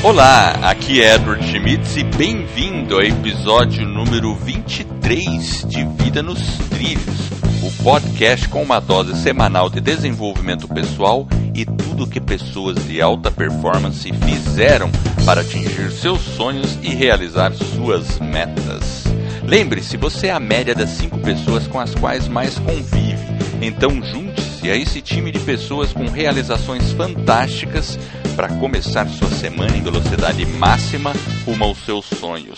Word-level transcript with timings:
Olá, 0.00 0.52
aqui 0.62 1.02
é 1.02 1.16
Edward 1.16 1.44
Schmitz 1.44 1.96
e 1.96 2.04
bem-vindo 2.04 2.94
ao 2.94 3.02
episódio 3.02 3.84
número 3.84 4.32
23 4.36 5.66
de 5.66 5.84
Vida 5.84 6.22
nos 6.22 6.40
Trilhos, 6.70 7.30
o 7.60 7.82
podcast 7.82 8.48
com 8.48 8.62
uma 8.62 8.80
dose 8.80 9.20
semanal 9.20 9.68
de 9.68 9.80
desenvolvimento 9.80 10.68
pessoal 10.68 11.26
e 11.52 11.64
tudo 11.64 12.06
que 12.06 12.20
pessoas 12.20 12.76
de 12.86 13.02
alta 13.02 13.28
performance 13.28 14.08
fizeram 14.24 14.88
para 15.26 15.40
atingir 15.40 15.90
seus 15.90 16.20
sonhos 16.20 16.78
e 16.80 16.90
realizar 16.90 17.52
suas 17.52 18.20
metas. 18.20 19.02
Lembre-se, 19.42 19.96
você 19.96 20.28
é 20.28 20.32
a 20.32 20.38
média 20.38 20.76
das 20.76 20.90
cinco 20.90 21.18
pessoas 21.18 21.66
com 21.66 21.80
as 21.80 21.92
quais 21.96 22.28
mais 22.28 22.56
convive, 22.60 23.26
então 23.60 24.00
junte-se 24.00 24.70
a 24.70 24.76
esse 24.76 25.00
time 25.00 25.32
de 25.32 25.40
pessoas 25.40 25.92
com 25.92 26.06
realizações 26.06 26.92
fantásticas 26.92 27.98
para 28.38 28.56
começar 28.60 29.08
sua 29.08 29.28
semana 29.30 29.76
em 29.76 29.82
velocidade 29.82 30.46
máxima 30.46 31.12
rumo 31.44 31.64
aos 31.64 31.78
seus 31.78 32.04
sonhos. 32.04 32.56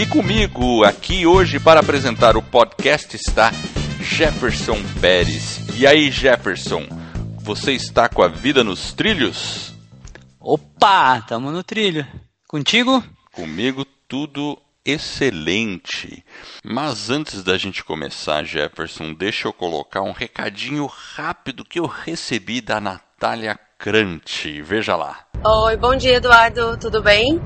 E 0.00 0.06
comigo 0.06 0.84
aqui 0.84 1.26
hoje 1.26 1.58
para 1.58 1.80
apresentar 1.80 2.36
o 2.36 2.42
podcast 2.42 3.16
está 3.16 3.50
Jefferson 4.00 4.78
Pérez. 5.00 5.58
E 5.76 5.88
aí, 5.88 6.08
Jefferson, 6.12 6.86
você 7.40 7.72
está 7.72 8.08
com 8.08 8.22
a 8.22 8.28
vida 8.28 8.62
nos 8.62 8.92
trilhos? 8.92 9.74
Opa, 10.38 11.20
tamo 11.22 11.50
no 11.50 11.64
trilho. 11.64 12.06
Contigo? 12.46 13.02
Comigo 13.32 13.84
tudo 14.06 14.56
excelente. 14.84 16.24
Mas 16.62 17.10
antes 17.10 17.42
da 17.42 17.58
gente 17.58 17.82
começar, 17.82 18.44
Jefferson, 18.44 19.12
deixa 19.12 19.48
eu 19.48 19.52
colocar 19.52 20.00
um 20.00 20.12
recadinho 20.12 20.86
rápido 20.86 21.64
que 21.64 21.80
eu 21.80 21.86
recebi 21.86 22.60
da 22.60 22.80
Natália 22.80 23.58
Crante. 23.78 24.60
Veja 24.60 24.96
lá. 24.96 25.18
Oi, 25.44 25.76
bom 25.76 25.94
dia, 25.94 26.16
Eduardo. 26.16 26.76
Tudo 26.78 27.00
bem? 27.00 27.40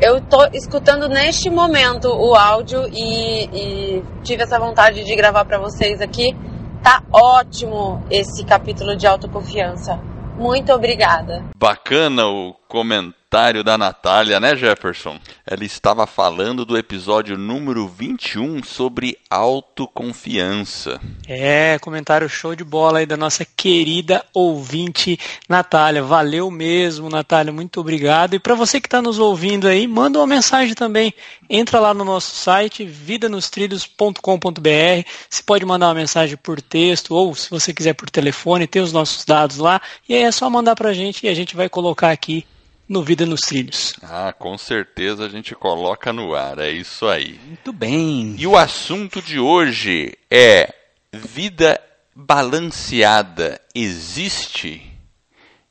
Eu 0.00 0.22
tô 0.22 0.46
escutando 0.54 1.06
neste 1.06 1.50
momento 1.50 2.08
o 2.08 2.34
áudio 2.34 2.88
e, 2.90 3.44
e 3.44 4.02
tive 4.22 4.42
essa 4.42 4.58
vontade 4.58 5.04
de 5.04 5.14
gravar 5.14 5.44
para 5.44 5.58
vocês 5.58 6.00
aqui. 6.00 6.34
Tá 6.82 7.02
ótimo 7.12 8.02
esse 8.10 8.42
capítulo 8.42 8.96
de 8.96 9.06
autoconfiança. 9.06 10.00
Muito 10.38 10.72
obrigada. 10.72 11.44
Bacana 11.54 12.26
o 12.26 12.54
comentário 12.68 13.62
da 13.62 13.78
Natália, 13.78 14.40
né, 14.40 14.56
Jefferson? 14.56 15.18
Ela 15.46 15.64
estava 15.64 16.06
falando 16.06 16.64
do 16.64 16.76
episódio 16.76 17.38
número 17.38 17.86
21 17.86 18.62
sobre 18.64 19.16
autoconfiança. 19.30 21.00
É, 21.28 21.78
comentário 21.78 22.28
show 22.28 22.54
de 22.54 22.64
bola 22.64 22.98
aí 22.98 23.06
da 23.06 23.16
nossa 23.16 23.44
querida 23.44 24.24
ouvinte 24.34 25.18
Natália. 25.48 26.02
Valeu 26.02 26.50
mesmo, 26.50 27.08
Natália, 27.08 27.52
muito 27.52 27.80
obrigado. 27.80 28.34
E 28.34 28.38
para 28.38 28.54
você 28.54 28.80
que 28.80 28.86
está 28.86 29.00
nos 29.00 29.18
ouvindo 29.18 29.68
aí, 29.68 29.86
manda 29.86 30.18
uma 30.18 30.26
mensagem 30.26 30.74
também. 30.74 31.14
Entra 31.48 31.78
lá 31.78 31.94
no 31.94 32.04
nosso 32.04 32.34
site, 32.34 32.84
vidanostrilhos.com.br. 32.84 35.08
Você 35.30 35.42
pode 35.44 35.64
mandar 35.64 35.88
uma 35.88 35.94
mensagem 35.94 36.36
por 36.36 36.60
texto 36.60 37.14
ou, 37.14 37.34
se 37.34 37.50
você 37.50 37.72
quiser, 37.72 37.94
por 37.94 38.10
telefone, 38.10 38.66
tem 38.66 38.82
os 38.82 38.92
nossos 38.92 39.24
dados 39.24 39.58
lá. 39.58 39.80
E 40.08 40.14
aí 40.14 40.22
é 40.22 40.32
só 40.32 40.50
mandar 40.50 40.74
para 40.74 40.90
a 40.90 40.94
gente 40.94 41.26
e 41.26 41.28
a 41.28 41.34
gente 41.34 41.54
vai 41.54 41.68
colocar 41.68 42.10
aqui 42.10 42.44
no 42.88 43.02
Vida 43.02 43.26
nos 43.26 43.40
Trilhos. 43.40 43.94
Ah, 44.02 44.32
com 44.32 44.56
certeza 44.56 45.24
a 45.26 45.28
gente 45.28 45.54
coloca 45.54 46.12
no 46.12 46.34
ar, 46.34 46.58
é 46.58 46.70
isso 46.70 47.06
aí. 47.06 47.38
Muito 47.46 47.72
bem. 47.72 48.34
E 48.38 48.46
o 48.46 48.56
assunto 48.56 49.20
de 49.22 49.38
hoje 49.38 50.16
é: 50.30 50.72
vida 51.12 51.80
balanceada 52.14 53.60
existe? 53.74 54.82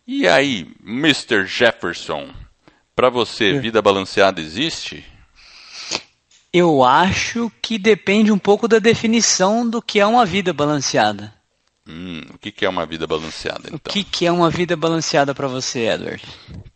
E 0.08 0.28
aí, 0.28 0.68
Mr. 0.86 1.46
Jefferson, 1.46 2.30
para 2.96 3.10
você, 3.10 3.56
É. 3.56 3.60
vida 3.60 3.82
balanceada 3.82 4.40
existe? 4.40 5.04
Eu 6.54 6.84
acho 6.84 7.52
que 7.62 7.78
depende 7.78 8.32
um 8.32 8.38
pouco 8.38 8.68
da 8.68 8.80
definição 8.80 9.68
do 9.70 9.82
que 9.82 10.00
é 10.00 10.06
uma 10.06 10.26
vida 10.26 10.54
balanceada. 10.54 11.34
Hum, 11.88 12.22
o 12.34 12.38
que 12.38 12.52
que 12.52 12.66
é 12.66 12.70
uma 12.70 12.86
vida 12.86 13.06
balanceada, 13.06 13.64
O 13.72 13.76
então? 13.76 13.92
que, 13.94 14.04
que 14.04 14.26
é 14.26 14.32
uma 14.32 14.50
vida 14.50 14.76
balanceada 14.78 15.36
para 15.36 15.48
você, 15.48 15.88
Edward? 15.90 16.24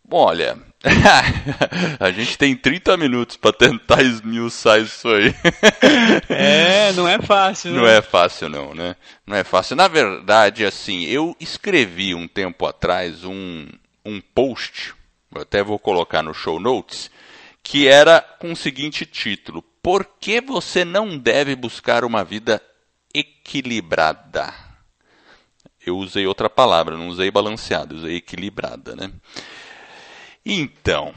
Bom, 0.09 0.25
Olha, 0.25 0.58
a 2.00 2.09
gente 2.09 2.36
tem 2.36 2.56
30 2.56 2.97
minutos 2.97 3.38
para 3.38 3.53
tentar 3.53 4.02
esmiuçar 4.02 4.81
isso 4.81 5.08
aí. 5.08 5.36
É, 6.28 6.92
não 6.94 7.08
é 7.08 7.22
fácil. 7.22 7.74
Não 7.74 7.86
é 7.86 8.02
fácil 8.02 8.50
não, 8.50 8.74
né? 8.74 8.96
Não 9.25 9.36
é 9.36 9.44
fácil. 9.44 9.75
Na 9.75 9.88
verdade, 9.88 10.66
assim, 10.66 11.03
eu 11.03 11.36
escrevi 11.40 12.16
um 12.16 12.28
tempo 12.28 12.66
atrás 12.66 13.24
um, 13.24 13.68
um 14.03 14.20
post, 14.20 14.96
eu 15.36 15.42
até 15.42 15.62
vou 15.62 15.78
colocar 15.78 16.24
no 16.24 16.34
show 16.34 16.59
notes, 16.59 17.12
que 17.62 17.88
era 17.88 18.20
com 18.20 18.52
o 18.52 18.56
seguinte 18.56 19.06
título: 19.06 19.62
Por 19.62 20.03
que 20.20 20.41
você 20.41 20.84
não 20.84 21.20
deve 21.20 21.56
buscar 21.56 22.03
uma 22.03 22.24
vida 22.24 22.59
equilibrada? 23.14 24.52
Eu 25.86 25.97
usei 25.97 26.26
outra 26.26 26.50
palavra, 26.50 26.97
não 26.97 27.09
usei 27.09 27.30
balanceada, 27.30 27.94
usei 27.94 28.16
equilibrada, 28.16 28.96
né? 28.96 29.12
Então, 30.45 31.13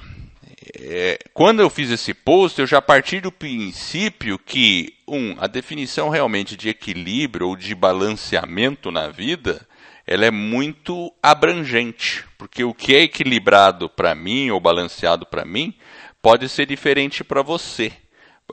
é, 0.79 1.19
quando 1.33 1.61
eu 1.61 1.71
fiz 1.71 1.91
esse 1.91 2.13
post, 2.13 2.61
eu 2.61 2.67
já 2.67 2.81
parti 2.81 3.21
do 3.21 3.33
princípio 3.33 4.39
que, 4.39 4.95
um, 5.07 5.35
a 5.39 5.47
definição 5.47 6.09
realmente 6.09 6.57
de 6.57 6.69
equilíbrio 6.69 7.49
ou 7.49 7.57
de 7.57 7.75
balanceamento 7.75 8.91
na 8.91 9.09
vida, 9.09 9.67
ela 10.07 10.27
é 10.27 10.31
muito 10.31 11.13
abrangente, 11.23 12.25
porque 12.37 12.65
o 12.65 12.75
que 12.75 12.95
é 12.95 13.03
equilibrado 13.03 13.89
para 13.89 14.15
mim 14.15 14.51
ou 14.51 14.61
balanceado 14.61 15.25
para 15.25 15.45
mim 15.45 15.75
pode 16.21 16.49
ser 16.49 16.67
diferente 16.67 17.23
para 17.23 17.43
você. 17.43 17.93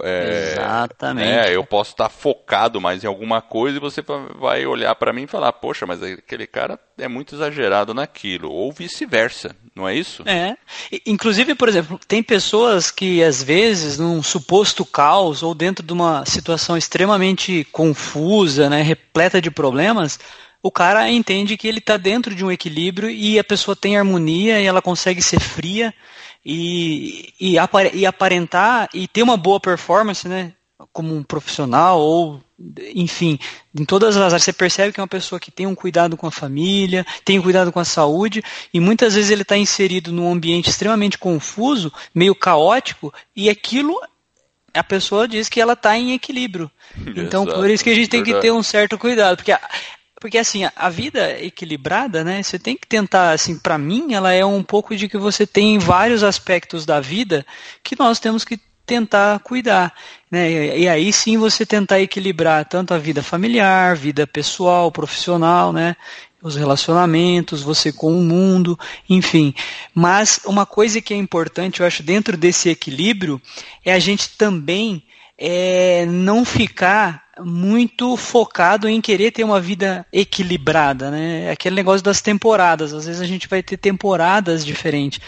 É, 0.01 0.53
Exatamente. 0.53 1.25
né, 1.27 1.53
eu 1.53 1.63
posso 1.65 1.91
estar 1.91 2.07
focado 2.09 2.79
mais 2.79 3.03
em 3.03 3.07
alguma 3.07 3.41
coisa 3.41 3.77
e 3.77 3.81
você 3.81 4.01
va- 4.01 4.27
vai 4.39 4.65
olhar 4.65 4.95
para 4.95 5.11
mim 5.11 5.23
e 5.23 5.27
falar, 5.27 5.51
poxa, 5.51 5.85
mas 5.85 6.01
aquele 6.01 6.47
cara 6.47 6.79
é 6.97 7.07
muito 7.07 7.35
exagerado 7.35 7.93
naquilo, 7.93 8.49
ou 8.49 8.71
vice-versa, 8.71 9.53
não 9.75 9.87
é 9.87 9.95
isso? 9.95 10.23
É. 10.25 10.55
Inclusive, 11.05 11.53
por 11.53 11.67
exemplo, 11.67 11.99
tem 12.07 12.23
pessoas 12.23 12.91
que 12.91 13.21
às 13.23 13.43
vezes, 13.43 13.97
num 13.97 14.23
suposto 14.23 14.85
caos 14.85 15.43
ou 15.43 15.53
dentro 15.53 15.85
de 15.85 15.91
uma 15.91 16.25
situação 16.25 16.77
extremamente 16.77 17.65
confusa, 17.71 18.69
né, 18.69 18.81
repleta 18.81 19.41
de 19.41 19.51
problemas, 19.51 20.17
o 20.61 20.71
cara 20.71 21.09
entende 21.09 21.57
que 21.57 21.67
ele 21.67 21.79
está 21.79 21.97
dentro 21.97 22.33
de 22.35 22.43
um 22.45 22.51
equilíbrio 22.51 23.09
e 23.09 23.37
a 23.39 23.43
pessoa 23.43 23.75
tem 23.75 23.97
harmonia 23.97 24.61
e 24.61 24.65
ela 24.65 24.81
consegue 24.81 25.21
ser 25.21 25.39
fria 25.39 25.93
e, 26.45 27.33
e, 27.39 27.55
e 27.93 28.05
aparentar 28.05 28.89
e 28.93 29.07
ter 29.07 29.23
uma 29.23 29.37
boa 29.37 29.59
performance, 29.59 30.27
né? 30.27 30.53
Como 30.93 31.13
um 31.13 31.21
profissional 31.21 31.99
ou, 31.99 32.41
enfim, 32.95 33.37
em 33.77 33.83
todas 33.83 34.15
as 34.15 34.23
áreas. 34.33 34.43
Você 34.43 34.53
percebe 34.53 34.93
que 34.93 34.99
é 34.99 35.03
uma 35.03 35.07
pessoa 35.09 35.39
que 35.39 35.51
tem 35.51 35.67
um 35.67 35.75
cuidado 35.75 36.15
com 36.15 36.25
a 36.25 36.31
família, 36.31 37.05
tem 37.25 37.37
um 37.37 37.41
cuidado 37.41 37.71
com 37.71 37.79
a 37.79 37.85
saúde 37.85 38.41
e 38.73 38.79
muitas 38.79 39.13
vezes 39.15 39.29
ele 39.29 39.41
está 39.41 39.57
inserido 39.57 40.11
num 40.11 40.31
ambiente 40.31 40.69
extremamente 40.69 41.17
confuso, 41.17 41.91
meio 42.15 42.33
caótico 42.33 43.13
e 43.35 43.49
aquilo 43.49 43.99
a 44.73 44.83
pessoa 44.83 45.27
diz 45.27 45.49
que 45.49 45.59
ela 45.59 45.73
está 45.73 45.97
em 45.97 46.13
equilíbrio. 46.13 46.71
Então, 47.15 47.43
Exato, 47.43 47.59
por 47.59 47.69
isso 47.69 47.83
que 47.83 47.89
a 47.89 47.95
gente 47.95 48.07
tem 48.09 48.23
que 48.23 48.31
verdade. 48.31 48.47
ter 48.47 48.51
um 48.51 48.63
certo 48.63 48.97
cuidado, 48.97 49.35
porque 49.37 49.51
a- 49.51 49.61
porque 50.19 50.37
assim, 50.37 50.63
a- 50.75 50.89
vida 50.89 51.39
equilibrada, 51.41 52.23
né? 52.23 52.41
Você 52.43 52.59
tem 52.59 52.75
que 52.75 52.87
tentar, 52.87 53.31
assim, 53.31 53.57
para 53.57 53.77
mim, 53.77 54.13
ela 54.13 54.33
é 54.33 54.43
um 54.45 54.63
pouco 54.63 54.95
de 54.95 55.07
que 55.07 55.17
você 55.17 55.45
tem 55.47 55.77
vários 55.79 56.23
aspectos 56.23 56.85
da 56.85 56.99
vida 56.99 57.45
que 57.83 57.97
nós 57.97 58.19
temos 58.19 58.43
que 58.43 58.59
tentar 58.85 59.39
cuidar, 59.41 59.93
né? 60.31 60.75
E 60.77 60.87
aí 60.89 61.13
sim 61.13 61.37
você 61.37 61.63
tentar 61.65 61.99
equilibrar 62.01 62.65
tanto 62.65 62.91
a 62.93 62.97
vida 62.97 63.21
familiar, 63.21 63.95
vida 63.95 64.25
pessoal, 64.25 64.91
profissional, 64.91 65.71
né? 65.71 65.95
Os 66.41 66.55
relacionamentos, 66.55 67.61
você 67.61 67.91
com 67.91 68.17
o 68.17 68.21
mundo, 68.23 68.79
enfim. 69.09 69.53
Mas 69.93 70.39
uma 70.45 70.65
coisa 70.65 71.01
que 71.01 71.13
é 71.13 71.17
importante, 71.17 71.81
eu 71.81 71.85
acho, 71.85 72.01
dentro 72.01 72.37
desse 72.37 72.69
equilíbrio, 72.69 73.41
é 73.83 73.91
a 73.93 73.99
gente 73.99 74.29
também 74.37 75.03
é, 75.37 76.05
não 76.05 76.45
ficar 76.45 77.23
muito 77.41 78.15
focado 78.17 78.87
em 78.89 78.99
querer 78.99 79.31
ter 79.31 79.43
uma 79.43 79.59
vida 79.61 80.05
equilibrada, 80.11 81.09
né? 81.09 81.45
É 81.45 81.51
Aquele 81.51 81.75
negócio 81.75 82.03
das 82.03 82.21
temporadas. 82.21 82.93
Às 82.93 83.05
vezes 83.05 83.21
a 83.21 83.25
gente 83.25 83.47
vai 83.47 83.63
ter 83.63 83.77
temporadas 83.77 84.65
diferentes. 84.65 85.19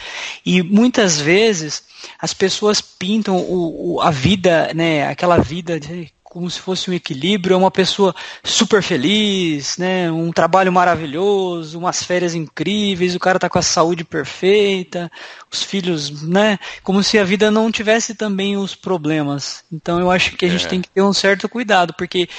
E 0.45 0.61
muitas 0.61 1.19
vezes 1.19 1.83
as 2.19 2.33
pessoas 2.33 2.81
pintam 2.81 3.37
o, 3.37 3.95
o- 3.95 4.01
a 4.01 4.11
vida, 4.11 4.71
né? 4.73 5.07
Aquela 5.07 5.37
vida 5.37 5.79
de- 5.79 6.09
como 6.31 6.49
se 6.49 6.61
fosse 6.61 6.89
um 6.89 6.93
equilíbrio, 6.93 7.55
é 7.55 7.57
uma 7.57 7.69
pessoa 7.69 8.15
super 8.41 8.81
feliz, 8.81 9.77
né? 9.77 10.09
Um 10.09 10.31
trabalho 10.31 10.71
maravilhoso, 10.71 11.77
umas 11.77 12.03
férias 12.03 12.33
incríveis, 12.33 13.13
o 13.13 13.19
cara 13.19 13.37
tá 13.37 13.49
com 13.49 13.59
a 13.59 13.61
saúde 13.61 14.05
perfeita, 14.05 15.11
os 15.51 15.61
filhos, 15.61 16.21
né? 16.21 16.57
Como 16.83 17.03
se 17.03 17.19
a 17.19 17.25
vida 17.25 17.51
não 17.51 17.69
tivesse 17.69 18.15
também 18.15 18.55
os 18.55 18.73
problemas. 18.73 19.65
Então 19.69 19.99
eu 19.99 20.09
acho 20.09 20.37
que 20.37 20.45
a 20.45 20.49
gente 20.49 20.65
É. 20.67 20.69
tem 20.69 20.81
que 20.81 20.89
ter 20.89 21.01
um 21.01 21.11
certo 21.11 21.49
cuidado, 21.49 21.93
porque 21.95 22.29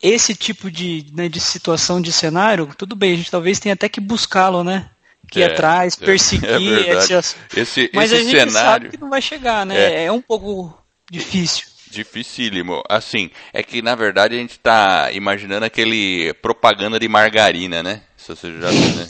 esse 0.00 0.32
tipo 0.32 0.70
de, 0.70 1.06
né, 1.12 1.28
de 1.28 1.40
situação, 1.40 2.00
de 2.00 2.12
cenário, 2.12 2.72
tudo 2.78 2.94
bem, 2.94 3.14
a 3.14 3.16
gente 3.16 3.30
talvez 3.32 3.58
tenha 3.58 3.72
até 3.72 3.88
que 3.88 4.00
buscá-lo, 4.00 4.62
né? 4.62 4.88
que 5.28 5.42
é, 5.42 5.46
atrás, 5.46 5.98
é 6.00 6.06
perseguir. 6.06 6.88
É 6.88 6.92
esse, 6.92 7.36
esse, 7.56 7.90
Mas 7.92 8.12
esse 8.12 8.20
a 8.20 8.24
gente 8.24 8.52
cenário... 8.52 8.52
sabe 8.52 8.88
que 8.90 9.00
não 9.00 9.10
vai 9.10 9.20
chegar, 9.20 9.66
né? 9.66 9.76
É, 9.76 10.04
é 10.04 10.12
um 10.12 10.22
pouco 10.22 10.78
difícil. 11.10 11.74
Dificílimo. 11.90 12.82
Assim, 12.88 13.30
é 13.52 13.62
que 13.62 13.82
na 13.82 13.94
verdade 13.94 14.34
a 14.34 14.38
gente 14.38 14.52
está 14.52 15.10
imaginando 15.12 15.64
aquele 15.64 16.32
propaganda 16.34 16.98
de 16.98 17.08
margarina, 17.08 17.82
né? 17.82 18.02
Se 18.16 18.34
você 18.34 18.52
já 18.60 18.70
viu, 18.70 18.94
né? 18.96 19.08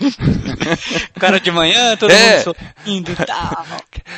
Cara 1.18 1.38
de 1.38 1.50
manhã, 1.50 1.96
todo 1.96 2.10
é. 2.10 2.36
mundo 2.36 2.42
sorrindo 2.42 3.12
e 3.12 3.16
tal. 3.16 3.66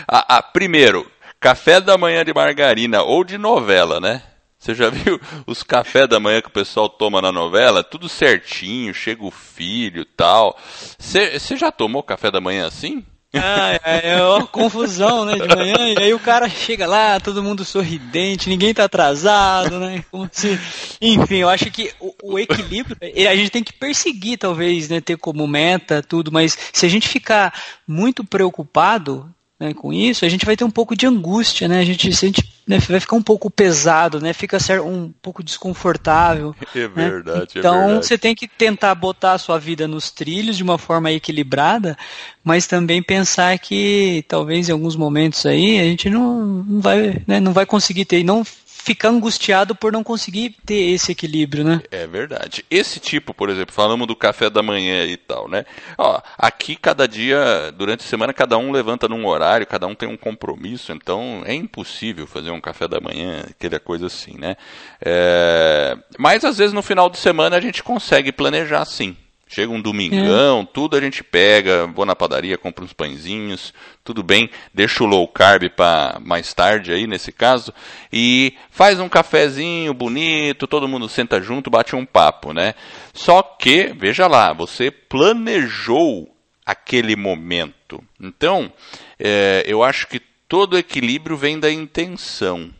A, 0.06 0.36
a, 0.38 0.42
primeiro, 0.42 1.10
café 1.40 1.80
da 1.80 1.98
manhã 1.98 2.24
de 2.24 2.32
margarina 2.32 3.02
ou 3.02 3.24
de 3.24 3.36
novela, 3.36 4.00
né? 4.00 4.22
Você 4.58 4.76
já 4.76 4.90
viu 4.90 5.20
os 5.44 5.64
cafés 5.64 6.08
da 6.08 6.20
manhã 6.20 6.40
que 6.40 6.46
o 6.46 6.52
pessoal 6.52 6.88
toma 6.88 7.20
na 7.20 7.32
novela? 7.32 7.82
Tudo 7.82 8.08
certinho, 8.08 8.94
chega 8.94 9.24
o 9.24 9.30
filho 9.30 10.04
tal. 10.04 10.56
Você 10.96 11.56
já 11.56 11.72
tomou 11.72 12.00
café 12.00 12.30
da 12.30 12.40
manhã 12.40 12.68
assim? 12.68 13.04
Ah, 13.34 13.80
é, 13.84 14.10
é 14.10 14.22
uma 14.22 14.46
confusão, 14.46 15.24
né, 15.24 15.34
de 15.34 15.56
manhã, 15.56 15.76
e 15.88 16.02
aí 16.02 16.12
o 16.12 16.18
cara 16.18 16.48
chega 16.50 16.86
lá, 16.86 17.18
todo 17.18 17.42
mundo 17.42 17.64
sorridente, 17.64 18.48
ninguém 18.48 18.74
tá 18.74 18.84
atrasado, 18.84 19.80
né, 19.80 20.04
se... 20.30 20.58
Enfim, 21.00 21.36
eu 21.36 21.48
acho 21.48 21.70
que 21.70 21.90
o, 21.98 22.14
o 22.22 22.38
equilíbrio, 22.38 22.96
a 23.00 23.34
gente 23.34 23.50
tem 23.50 23.64
que 23.64 23.72
perseguir, 23.72 24.38
talvez, 24.38 24.88
né, 24.88 25.00
ter 25.00 25.16
como 25.16 25.46
meta 25.46 26.02
tudo, 26.02 26.30
mas 26.30 26.58
se 26.72 26.84
a 26.84 26.88
gente 26.88 27.08
ficar 27.08 27.54
muito 27.88 28.22
preocupado, 28.22 29.32
né, 29.62 29.72
com 29.72 29.92
isso, 29.92 30.24
a 30.24 30.28
gente 30.28 30.44
vai 30.44 30.56
ter 30.56 30.64
um 30.64 30.70
pouco 30.70 30.96
de 30.96 31.06
angústia, 31.06 31.68
né? 31.68 31.78
A 31.78 31.84
gente, 31.84 32.08
a 32.08 32.10
gente 32.10 32.42
né, 32.66 32.78
vai 32.78 32.98
ficar 32.98 33.14
um 33.14 33.22
pouco 33.22 33.48
pesado, 33.48 34.20
né? 34.20 34.32
Fica 34.32 34.58
um 34.82 35.12
pouco 35.22 35.42
desconfortável. 35.42 36.54
É 36.74 36.88
verdade. 36.88 37.38
Né? 37.38 37.46
Então 37.56 37.74
é 37.74 37.86
verdade. 37.86 38.06
você 38.06 38.18
tem 38.18 38.34
que 38.34 38.48
tentar 38.48 38.94
botar 38.94 39.34
a 39.34 39.38
sua 39.38 39.58
vida 39.58 39.86
nos 39.86 40.10
trilhos 40.10 40.56
de 40.56 40.62
uma 40.62 40.78
forma 40.78 41.12
equilibrada, 41.12 41.96
mas 42.42 42.66
também 42.66 43.02
pensar 43.02 43.56
que 43.58 44.24
talvez 44.26 44.68
em 44.68 44.72
alguns 44.72 44.96
momentos 44.96 45.44
aí 45.44 45.78
a 45.78 45.84
gente 45.84 46.08
não, 46.08 46.42
não 46.44 46.80
vai, 46.80 47.22
né, 47.26 47.38
não 47.40 47.52
vai 47.52 47.66
conseguir 47.66 48.06
ter, 48.06 48.24
não 48.24 48.42
ficar 48.82 49.10
angustiado 49.10 49.76
por 49.76 49.92
não 49.92 50.02
conseguir 50.02 50.56
ter 50.66 50.92
esse 50.92 51.12
equilíbrio, 51.12 51.62
né? 51.62 51.82
É 51.90 52.04
verdade. 52.04 52.64
Esse 52.68 52.98
tipo, 52.98 53.32
por 53.32 53.48
exemplo, 53.48 53.72
falamos 53.72 54.08
do 54.08 54.16
café 54.16 54.50
da 54.50 54.60
manhã 54.60 55.04
e 55.04 55.16
tal, 55.16 55.48
né? 55.48 55.64
Ó, 55.96 56.20
aqui 56.36 56.74
cada 56.74 57.06
dia, 57.06 57.72
durante 57.76 58.00
a 58.00 58.08
semana, 58.08 58.32
cada 58.32 58.58
um 58.58 58.72
levanta 58.72 59.08
num 59.08 59.24
horário, 59.24 59.66
cada 59.68 59.86
um 59.86 59.94
tem 59.94 60.08
um 60.08 60.16
compromisso, 60.16 60.90
então 60.92 61.42
é 61.46 61.54
impossível 61.54 62.26
fazer 62.26 62.50
um 62.50 62.60
café 62.60 62.88
da 62.88 63.00
manhã, 63.00 63.44
aquela 63.48 63.78
coisa 63.78 64.06
assim, 64.06 64.36
né? 64.36 64.56
É... 65.00 65.96
Mas 66.18 66.44
às 66.44 66.58
vezes 66.58 66.72
no 66.72 66.82
final 66.82 67.08
de 67.08 67.18
semana 67.18 67.56
a 67.56 67.60
gente 67.60 67.84
consegue 67.84 68.32
planejar 68.32 68.84
sim. 68.84 69.16
Chega 69.52 69.70
um 69.70 69.82
domingão, 69.82 70.62
é. 70.62 70.68
tudo 70.72 70.96
a 70.96 71.00
gente 71.00 71.22
pega, 71.22 71.86
vou 71.86 72.06
na 72.06 72.16
padaria, 72.16 72.56
compro 72.56 72.86
uns 72.86 72.94
pãezinhos, 72.94 73.74
tudo 74.02 74.22
bem, 74.22 74.48
deixa 74.72 75.04
o 75.04 75.06
low 75.06 75.28
carb 75.28 75.68
para 75.68 76.18
mais 76.20 76.54
tarde 76.54 76.90
aí 76.90 77.06
nesse 77.06 77.30
caso, 77.30 77.70
e 78.10 78.54
faz 78.70 78.98
um 78.98 79.10
cafezinho 79.10 79.92
bonito, 79.92 80.66
todo 80.66 80.88
mundo 80.88 81.06
senta 81.06 81.38
junto, 81.42 81.68
bate 81.68 81.94
um 81.94 82.06
papo, 82.06 82.54
né? 82.54 82.74
Só 83.12 83.42
que, 83.42 83.92
veja 83.94 84.26
lá, 84.26 84.54
você 84.54 84.90
planejou 84.90 86.34
aquele 86.64 87.14
momento. 87.14 88.02
Então, 88.18 88.72
é, 89.18 89.64
eu 89.66 89.82
acho 89.82 90.06
que 90.06 90.18
todo 90.48 90.78
equilíbrio 90.78 91.36
vem 91.36 91.60
da 91.60 91.70
intenção 91.70 92.70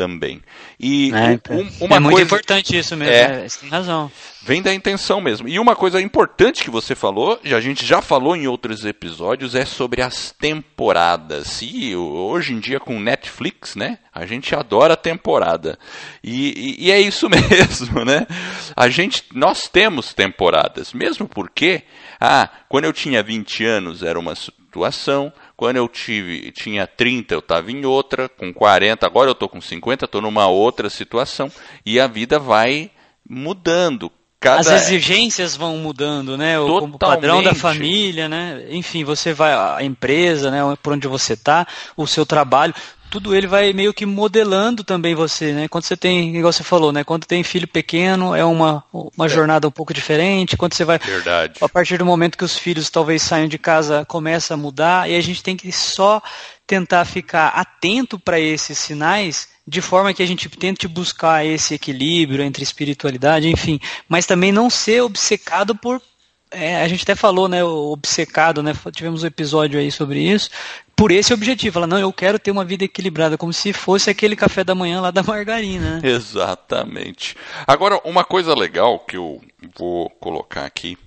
também. 0.00 0.40
E 0.78 1.12
é, 1.12 1.52
um, 1.52 1.84
uma 1.84 1.96
é 1.96 2.00
muito 2.00 2.14
coisa, 2.14 2.26
importante 2.26 2.74
isso 2.74 2.96
mesmo, 2.96 3.12
é, 3.12 3.44
é, 3.44 3.48
você 3.48 3.60
tem 3.60 3.68
razão. 3.68 4.10
Vem 4.42 4.62
da 4.62 4.72
intenção 4.72 5.20
mesmo. 5.20 5.46
E 5.46 5.58
uma 5.58 5.76
coisa 5.76 6.00
importante 6.00 6.64
que 6.64 6.70
você 6.70 6.94
falou, 6.94 7.38
e 7.44 7.54
a 7.54 7.60
gente 7.60 7.84
já 7.84 8.00
falou 8.00 8.34
em 8.34 8.46
outros 8.46 8.86
episódios, 8.86 9.54
é 9.54 9.66
sobre 9.66 10.00
as 10.00 10.30
temporadas. 10.32 11.60
E 11.60 11.94
hoje 11.94 12.54
em 12.54 12.60
dia 12.60 12.80
com 12.80 12.98
Netflix, 12.98 13.76
né? 13.76 13.98
A 14.10 14.24
gente 14.24 14.54
adora 14.54 14.94
a 14.94 14.96
temporada. 14.96 15.78
E, 16.24 16.78
e, 16.80 16.86
e 16.86 16.90
é 16.90 16.98
isso 16.98 17.28
mesmo, 17.28 18.02
né? 18.02 18.26
A 18.74 18.88
gente, 18.88 19.24
nós 19.34 19.68
temos 19.68 20.14
temporadas, 20.14 20.94
mesmo 20.94 21.28
porque, 21.28 21.82
ah, 22.18 22.48
quando 22.70 22.86
eu 22.86 22.92
tinha 22.94 23.22
20 23.22 23.66
anos 23.66 24.02
era 24.02 24.18
uma 24.18 24.34
situação, 24.34 25.30
quando 25.60 25.76
eu 25.76 25.86
tive, 25.86 26.50
tinha 26.52 26.86
30, 26.86 27.34
eu 27.34 27.40
estava 27.40 27.70
em 27.70 27.84
outra, 27.84 28.30
com 28.30 28.50
40, 28.50 29.04
agora 29.04 29.28
eu 29.28 29.32
estou 29.32 29.46
com 29.46 29.60
50, 29.60 30.06
estou 30.06 30.22
numa 30.22 30.46
outra 30.46 30.88
situação, 30.88 31.52
e 31.84 32.00
a 32.00 32.06
vida 32.06 32.38
vai 32.38 32.90
mudando. 33.28 34.10
Cada... 34.40 34.60
As 34.60 34.68
exigências 34.68 35.54
vão 35.54 35.76
mudando, 35.76 36.38
né? 36.38 36.58
O, 36.58 36.78
o 36.78 36.98
padrão 36.98 37.42
da 37.42 37.54
família, 37.54 38.26
né? 38.26 38.68
Enfim, 38.70 39.04
você 39.04 39.34
vai, 39.34 39.52
a 39.52 39.84
empresa, 39.84 40.50
né? 40.50 40.60
Por 40.82 40.94
onde 40.94 41.06
você 41.06 41.34
está, 41.34 41.66
o 41.94 42.06
seu 42.06 42.24
trabalho 42.24 42.74
tudo 43.10 43.34
ele 43.34 43.46
vai 43.46 43.72
meio 43.72 43.92
que 43.92 44.06
modelando 44.06 44.84
também 44.84 45.14
você, 45.14 45.52
né? 45.52 45.68
Quando 45.68 45.84
você 45.84 45.96
tem, 45.96 46.36
igual 46.36 46.52
você 46.52 46.62
falou, 46.62 46.92
né? 46.92 47.02
Quando 47.02 47.26
tem 47.26 47.42
filho 47.42 47.66
pequeno, 47.66 48.34
é 48.34 48.44
uma, 48.44 48.84
uma 48.92 49.26
é. 49.26 49.28
jornada 49.28 49.66
um 49.66 49.70
pouco 49.70 49.92
diferente. 49.92 50.56
Quando 50.56 50.74
você 50.74 50.84
vai. 50.84 50.98
Verdade. 50.98 51.54
A 51.60 51.68
partir 51.68 51.98
do 51.98 52.06
momento 52.06 52.38
que 52.38 52.44
os 52.44 52.56
filhos 52.56 52.88
talvez 52.88 53.22
saiam 53.22 53.48
de 53.48 53.58
casa, 53.58 54.04
começa 54.04 54.54
a 54.54 54.56
mudar, 54.56 55.10
e 55.10 55.16
a 55.16 55.20
gente 55.20 55.42
tem 55.42 55.56
que 55.56 55.72
só 55.72 56.22
tentar 56.66 57.04
ficar 57.04 57.48
atento 57.48 58.18
para 58.18 58.38
esses 58.38 58.78
sinais 58.78 59.48
de 59.66 59.80
forma 59.80 60.12
que 60.14 60.22
a 60.22 60.26
gente 60.26 60.48
tente 60.48 60.88
buscar 60.88 61.46
esse 61.46 61.74
equilíbrio 61.74 62.44
entre 62.44 62.62
espiritualidade, 62.62 63.48
enfim, 63.48 63.78
mas 64.08 64.26
também 64.26 64.50
não 64.50 64.68
ser 64.68 65.00
obcecado 65.00 65.74
por 65.76 66.00
é, 66.50 66.82
a 66.82 66.88
gente 66.88 67.02
até 67.02 67.14
falou, 67.14 67.48
né, 67.48 67.62
obcecado, 67.62 68.62
né, 68.62 68.74
tivemos 68.92 69.22
um 69.22 69.26
episódio 69.26 69.78
aí 69.78 69.90
sobre 69.90 70.20
isso, 70.20 70.50
por 70.96 71.10
esse 71.10 71.32
objetivo. 71.32 71.78
Ela, 71.78 71.86
não, 71.86 71.98
eu 71.98 72.12
quero 72.12 72.38
ter 72.38 72.50
uma 72.50 72.64
vida 72.64 72.84
equilibrada, 72.84 73.38
como 73.38 73.52
se 73.52 73.72
fosse 73.72 74.10
aquele 74.10 74.36
café 74.36 74.64
da 74.64 74.74
manhã 74.74 75.00
lá 75.00 75.10
da 75.10 75.22
margarina. 75.22 76.00
Né? 76.00 76.10
Exatamente. 76.10 77.36
Agora, 77.66 78.00
uma 78.04 78.24
coisa 78.24 78.54
legal 78.54 78.98
que 78.98 79.16
eu 79.16 79.40
vou 79.76 80.10
colocar 80.10 80.64
aqui 80.64 80.98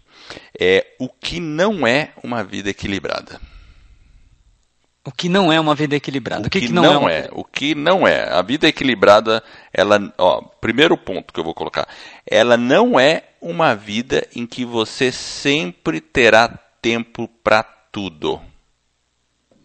é 0.59 0.85
o 0.99 1.09
que 1.09 1.39
não 1.39 1.85
é 1.85 2.11
uma 2.23 2.43
vida 2.43 2.69
equilibrada. 2.69 3.39
O 5.05 5.11
que 5.11 5.27
não 5.27 5.51
é 5.51 5.59
uma 5.59 5.75
vida 5.75 5.95
equilibrada? 5.97 6.47
O 6.47 6.49
que, 6.49 6.61
que, 6.61 6.67
que 6.67 6.73
não, 6.73 6.83
não, 6.83 7.09
é, 7.09 7.19
é 7.19 7.29
O 7.33 7.43
que 7.43 7.75
não 7.75 8.07
é. 8.07 8.29
A 8.29 8.41
vida 8.41 8.67
equilibrada, 8.67 9.43
ela, 9.73 10.13
ó, 10.17 10.41
primeiro 10.41 10.97
ponto 10.97 11.33
que 11.33 11.39
eu 11.39 11.43
vou 11.43 11.53
colocar, 11.53 11.87
ela 12.25 12.55
não 12.55 12.97
é 12.97 13.23
uma 13.41 13.75
vida 13.75 14.25
em 14.33 14.45
que 14.45 14.63
você 14.63 15.11
sempre 15.11 15.99
terá 15.99 16.57
tempo 16.81 17.27
para 17.43 17.63
tudo. 17.63 18.41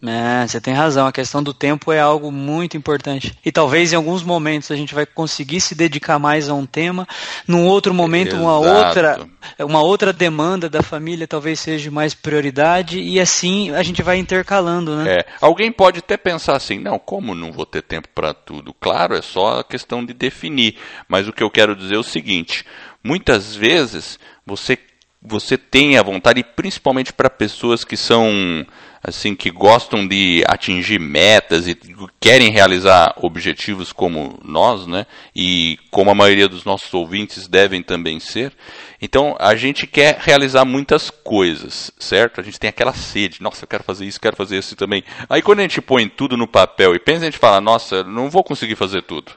É, 0.05 0.47
você 0.47 0.61
tem 0.61 0.73
razão. 0.73 1.07
A 1.07 1.11
questão 1.11 1.43
do 1.43 1.53
tempo 1.53 1.91
é 1.91 1.99
algo 1.99 2.31
muito 2.31 2.77
importante. 2.77 3.37
E 3.45 3.51
talvez 3.51 3.91
em 3.91 3.95
alguns 3.95 4.23
momentos 4.23 4.71
a 4.71 4.75
gente 4.75 4.95
vai 4.95 5.05
conseguir 5.05 5.59
se 5.59 5.75
dedicar 5.75 6.17
mais 6.17 6.47
a 6.47 6.53
um 6.53 6.65
tema, 6.65 7.07
num 7.47 7.65
outro 7.65 7.93
momento 7.93 8.35
Exato. 8.35 8.43
uma 8.43 8.57
outra, 8.57 9.27
uma 9.59 9.81
outra 9.81 10.13
demanda 10.13 10.69
da 10.69 10.81
família 10.81 11.27
talvez 11.27 11.59
seja 11.59 11.91
mais 11.91 12.13
prioridade 12.13 12.99
e 12.99 13.19
assim 13.19 13.71
a 13.71 13.83
gente 13.83 14.01
vai 14.01 14.17
intercalando, 14.17 14.95
né? 14.95 15.17
É. 15.19 15.25
Alguém 15.41 15.71
pode 15.71 15.99
até 15.99 16.15
pensar 16.15 16.55
assim, 16.55 16.79
não, 16.79 16.97
como 16.97 17.35
não 17.35 17.51
vou 17.51 17.65
ter 17.65 17.81
tempo 17.81 18.07
para 18.15 18.33
tudo? 18.33 18.73
Claro, 18.73 19.15
é 19.15 19.21
só 19.21 19.59
a 19.59 19.63
questão 19.63 20.05
de 20.05 20.13
definir. 20.13 20.77
Mas 21.07 21.27
o 21.27 21.33
que 21.33 21.43
eu 21.43 21.51
quero 21.51 21.75
dizer 21.75 21.95
é 21.95 21.99
o 21.99 22.03
seguinte: 22.03 22.65
muitas 23.03 23.55
vezes 23.55 24.17
você 24.45 24.77
você 25.21 25.57
tem 25.57 25.97
a 25.97 26.03
vontade, 26.03 26.43
principalmente 26.43 27.11
para 27.11 27.29
pessoas 27.29 27.83
que 27.83 27.97
são 27.97 28.65
assim 29.01 29.33
que 29.33 29.49
gostam 29.49 30.05
de 30.05 30.43
atingir 30.45 30.99
metas 30.99 31.67
e 31.67 31.77
querem 32.19 32.51
realizar 32.51 33.13
objetivos 33.17 33.93
como 33.93 34.37
nós, 34.43 34.85
né? 34.87 35.05
E 35.35 35.77
como 35.89 36.11
a 36.11 36.15
maioria 36.15 36.47
dos 36.47 36.65
nossos 36.65 36.93
ouvintes 36.93 37.47
devem 37.47 37.81
também 37.81 38.19
ser. 38.19 38.53
Então, 39.01 39.35
a 39.39 39.55
gente 39.55 39.87
quer 39.87 40.17
realizar 40.19 40.65
muitas 40.65 41.09
coisas, 41.09 41.91
certo? 41.97 42.41
A 42.41 42.43
gente 42.43 42.59
tem 42.59 42.69
aquela 42.69 42.93
sede, 42.93 43.41
nossa, 43.41 43.63
eu 43.63 43.67
quero 43.67 43.83
fazer 43.83 44.05
isso, 44.05 44.19
quero 44.19 44.35
fazer 44.35 44.57
isso 44.57 44.75
também. 44.75 45.03
Aí 45.29 45.41
quando 45.41 45.59
a 45.59 45.63
gente 45.63 45.81
põe 45.81 46.07
tudo 46.07 46.35
no 46.35 46.47
papel 46.47 46.93
e 46.93 46.99
pensa, 46.99 47.21
a 47.21 47.25
gente 47.25 47.37
fala, 47.37 47.61
nossa, 47.61 48.03
não 48.03 48.29
vou 48.29 48.43
conseguir 48.43 48.75
fazer 48.75 49.01
tudo. 49.03 49.31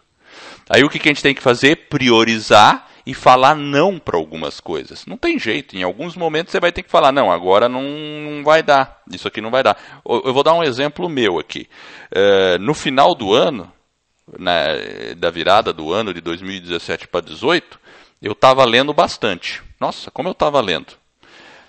Aí 0.68 0.82
o 0.82 0.88
que 0.88 0.98
a 0.98 1.12
gente 1.12 1.22
tem 1.22 1.34
que 1.34 1.42
fazer? 1.42 1.88
Priorizar 1.88 2.88
e 3.06 3.14
falar 3.14 3.54
não 3.54 3.98
para 3.98 4.16
algumas 4.16 4.60
coisas. 4.60 5.04
Não 5.06 5.16
tem 5.16 5.38
jeito. 5.38 5.76
Em 5.76 5.82
alguns 5.82 6.16
momentos 6.16 6.52
você 6.52 6.60
vai 6.60 6.72
ter 6.72 6.82
que 6.82 6.90
falar, 6.90 7.12
não, 7.12 7.30
agora 7.30 7.68
não, 7.68 8.42
vai 8.44 8.62
dar. 8.62 9.02
Isso 9.10 9.26
aqui 9.26 9.40
não 9.40 9.50
vai 9.50 9.62
dar. 9.62 9.76
Eu 10.04 10.32
vou 10.32 10.42
dar 10.42 10.54
um 10.54 10.62
exemplo 10.62 11.08
meu 11.08 11.38
aqui. 11.38 11.68
Uh, 12.14 12.58
no 12.60 12.74
final 12.74 13.14
do 13.14 13.34
ano, 13.34 13.70
né, 14.38 15.14
da 15.16 15.30
virada 15.30 15.72
do 15.72 15.92
ano 15.92 16.14
de 16.14 16.20
2017 16.20 17.08
para 17.08 17.20
2018, 17.20 17.80
eu 18.20 18.32
estava 18.32 18.64
lendo 18.64 18.92
bastante. 18.92 19.62
Nossa, 19.80 20.10
como 20.10 20.28
eu 20.28 20.32
estava 20.32 20.60
lendo. 20.60 20.94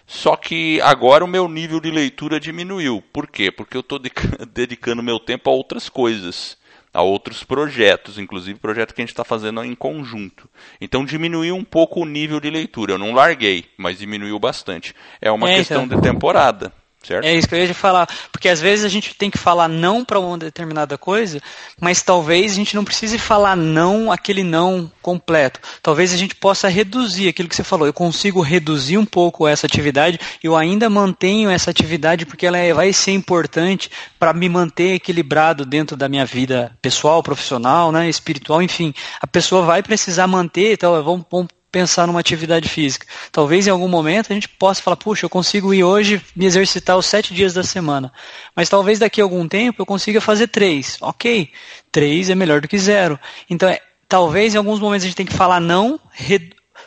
Só 0.06 0.36
que 0.36 0.80
agora 0.82 1.24
o 1.24 1.28
meu 1.28 1.48
nível 1.48 1.80
de 1.80 1.90
leitura 1.90 2.40
diminuiu. 2.40 3.04
Por 3.12 3.28
quê? 3.28 3.52
Porque 3.52 3.75
eu 3.75 3.82
estou 3.82 3.98
dedicando 4.54 5.02
meu 5.02 5.20
tempo 5.20 5.50
a 5.50 5.54
outras 5.54 5.90
coisas. 5.90 6.58
A 6.94 7.02
outros 7.02 7.44
projetos, 7.44 8.20
inclusive 8.20 8.60
projeto 8.60 8.94
que 8.94 9.02
a 9.02 9.04
gente 9.04 9.12
está 9.12 9.24
fazendo 9.24 9.64
em 9.64 9.74
conjunto. 9.74 10.48
Então 10.80 11.04
diminuiu 11.04 11.56
um 11.56 11.64
pouco 11.64 12.02
o 12.02 12.06
nível 12.06 12.40
de 12.40 12.50
leitura. 12.50 12.94
Eu 12.94 12.98
não 13.00 13.14
larguei, 13.14 13.66
mas 13.78 13.98
diminuiu 13.98 14.38
bastante. 14.38 14.94
É 15.20 15.32
uma 15.32 15.50
é, 15.50 15.56
questão 15.56 15.86
então. 15.86 16.00
de 16.00 16.08
temporada. 16.08 16.72
Certo? 17.04 17.26
É 17.26 17.34
isso 17.34 17.48
que 17.48 17.54
eu 17.54 17.60
ia 17.60 17.74
falar, 17.74 18.08
porque 18.32 18.48
às 18.48 18.62
vezes 18.62 18.86
a 18.86 18.90
gente 18.90 19.14
tem 19.16 19.30
que 19.30 19.38
falar 19.38 19.68
não 19.68 20.06
para 20.06 20.20
uma 20.20 20.38
determinada 20.38 20.98
coisa, 20.98 21.42
mas 21.80 22.02
talvez 22.02 22.54
a 22.54 22.56
gente 22.56 22.76
não 22.76 22.86
precise 22.86 23.20
falar 23.20 23.58
não 23.58 24.12
aquele 24.12 24.44
não 24.44 24.90
completo. 25.02 25.60
Talvez 25.82 26.14
a 26.14 26.18
gente 26.18 26.34
possa 26.36 26.70
reduzir 26.70 27.28
aquilo 27.28 27.50
que 27.50 27.56
você 27.56 27.64
falou. 27.64 27.86
Eu 27.86 27.94
consigo 27.94 28.42
reduzir 28.42 28.98
um 28.98 29.06
pouco 29.06 29.46
essa 29.48 29.66
atividade, 29.66 30.20
eu 30.42 30.56
ainda 30.56 30.90
mantenho 30.90 31.50
essa 31.50 31.70
atividade 31.70 32.26
porque 32.26 32.46
ela 32.46 32.58
é, 32.58 32.74
vai 32.74 32.94
ser 32.94 33.12
importante 33.12 33.92
para 34.18 34.34
me 34.34 34.48
manter 34.48 34.94
equilibrado 34.94 35.66
dentro 35.66 35.98
da 35.98 36.08
minha 36.08 36.26
vida 36.26 36.72
pessoal, 36.82 37.22
profissional, 37.22 37.92
né, 37.92 38.08
espiritual, 38.08 38.62
enfim. 38.62 38.94
A 39.22 39.28
pessoa 39.28 39.64
vai 39.64 39.84
precisar 39.84 40.26
manter, 40.28 40.74
então 40.74 41.04
vamos, 41.04 41.26
vamos 41.30 41.48
pensar 41.74 42.06
numa 42.06 42.20
atividade 42.20 42.70
física. 42.70 43.08
Talvez 43.32 43.65
em 43.65 43.72
algum 43.72 43.88
momento 43.88 44.32
a 44.32 44.36
gente 44.36 44.48
possa 44.48 44.80
falar, 44.80 44.96
puxa, 44.96 45.25
eu 45.25 45.30
consigo 45.30 45.74
ir 45.74 45.84
hoje 45.84 46.22
me 46.36 46.46
exercitar 46.46 46.96
os 46.96 47.08
sete 47.08 47.34
dias 47.34 47.51
da 47.51 47.63
semana. 47.63 48.13
Mas 48.56 48.70
talvez 48.70 49.00
daqui 49.00 49.20
a 49.20 49.24
algum 49.24 49.48
tempo 49.48 49.82
eu 49.82 49.86
consiga 49.86 50.22
fazer 50.22 50.48
três. 50.48 51.00
Ok, 51.01 51.51
três 51.92 52.30
é 52.30 52.36
melhor 52.36 52.62
do 52.62 52.68
que 52.68 52.77
zero. 52.77 53.20
Então, 53.50 53.68
é, 53.68 53.82
talvez 54.08 54.53
em 54.53 54.58
alguns 54.60 54.80
momentos 54.80 55.03
a 55.03 55.08
gente 55.08 55.18
tem 55.18 55.25
que 55.25 55.34
falar 55.34 55.60
não, 55.60 56.00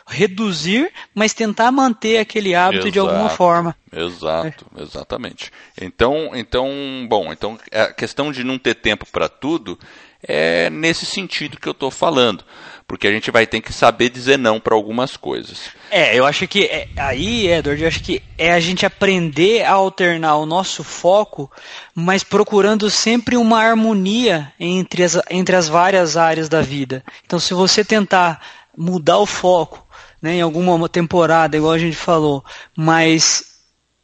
reduzir, 0.07 0.89
mas 1.13 1.33
tentar 1.33 1.69
manter 1.69 2.19
aquele 2.19 2.55
hábito 2.55 2.87
Exato. 2.87 2.91
de 2.91 2.99
alguma 2.99 3.29
forma. 3.29 3.75
Exato, 3.91 4.65
é. 4.77 4.83
exatamente. 4.83 5.51
Então, 5.81 6.31
então, 6.33 6.71
bom, 7.09 7.33
então 7.33 7.59
a 7.73 7.87
questão 7.87 8.31
de 8.31 8.41
não 8.41 8.57
ter 8.57 8.75
tempo 8.75 9.05
para 9.11 9.27
tudo 9.27 9.77
é 10.21 10.69
nesse 10.69 11.05
sentido 11.05 11.59
que 11.59 11.67
eu 11.67 11.71
estou 11.71 11.91
falando 11.91 12.43
porque 12.87 13.05
a 13.05 13.11
gente 13.11 13.29
vai 13.29 13.45
ter 13.45 13.59
que 13.59 13.73
saber 13.73 14.09
dizer 14.09 14.37
não 14.37 14.61
para 14.61 14.73
algumas 14.73 15.17
coisas. 15.17 15.71
É, 15.91 16.17
eu 16.17 16.25
acho 16.25 16.47
que 16.47 16.63
é, 16.63 16.87
aí, 16.95 17.47
Edward, 17.51 17.81
eu 17.81 17.87
acho 17.87 18.01
que 18.01 18.23
é 18.37 18.53
a 18.53 18.59
gente 18.61 18.85
aprender 18.85 19.63
a 19.63 19.73
alternar 19.73 20.37
o 20.37 20.45
nosso 20.45 20.85
foco, 20.85 21.51
mas 21.93 22.23
procurando 22.23 22.89
sempre 22.89 23.35
uma 23.35 23.61
harmonia 23.61 24.53
entre 24.57 25.03
as, 25.03 25.19
entre 25.29 25.55
as 25.55 25.67
várias 25.67 26.15
áreas 26.15 26.47
da 26.47 26.61
vida. 26.61 27.03
Então, 27.25 27.39
se 27.39 27.53
você 27.53 27.83
tentar 27.83 28.41
mudar 28.75 29.17
o 29.17 29.25
foco, 29.25 29.85
né, 30.21 30.35
em 30.35 30.41
alguma 30.41 30.87
temporada, 30.87 31.57
igual 31.57 31.73
a 31.73 31.79
gente 31.79 31.97
falou, 31.97 32.43
mas 32.75 33.43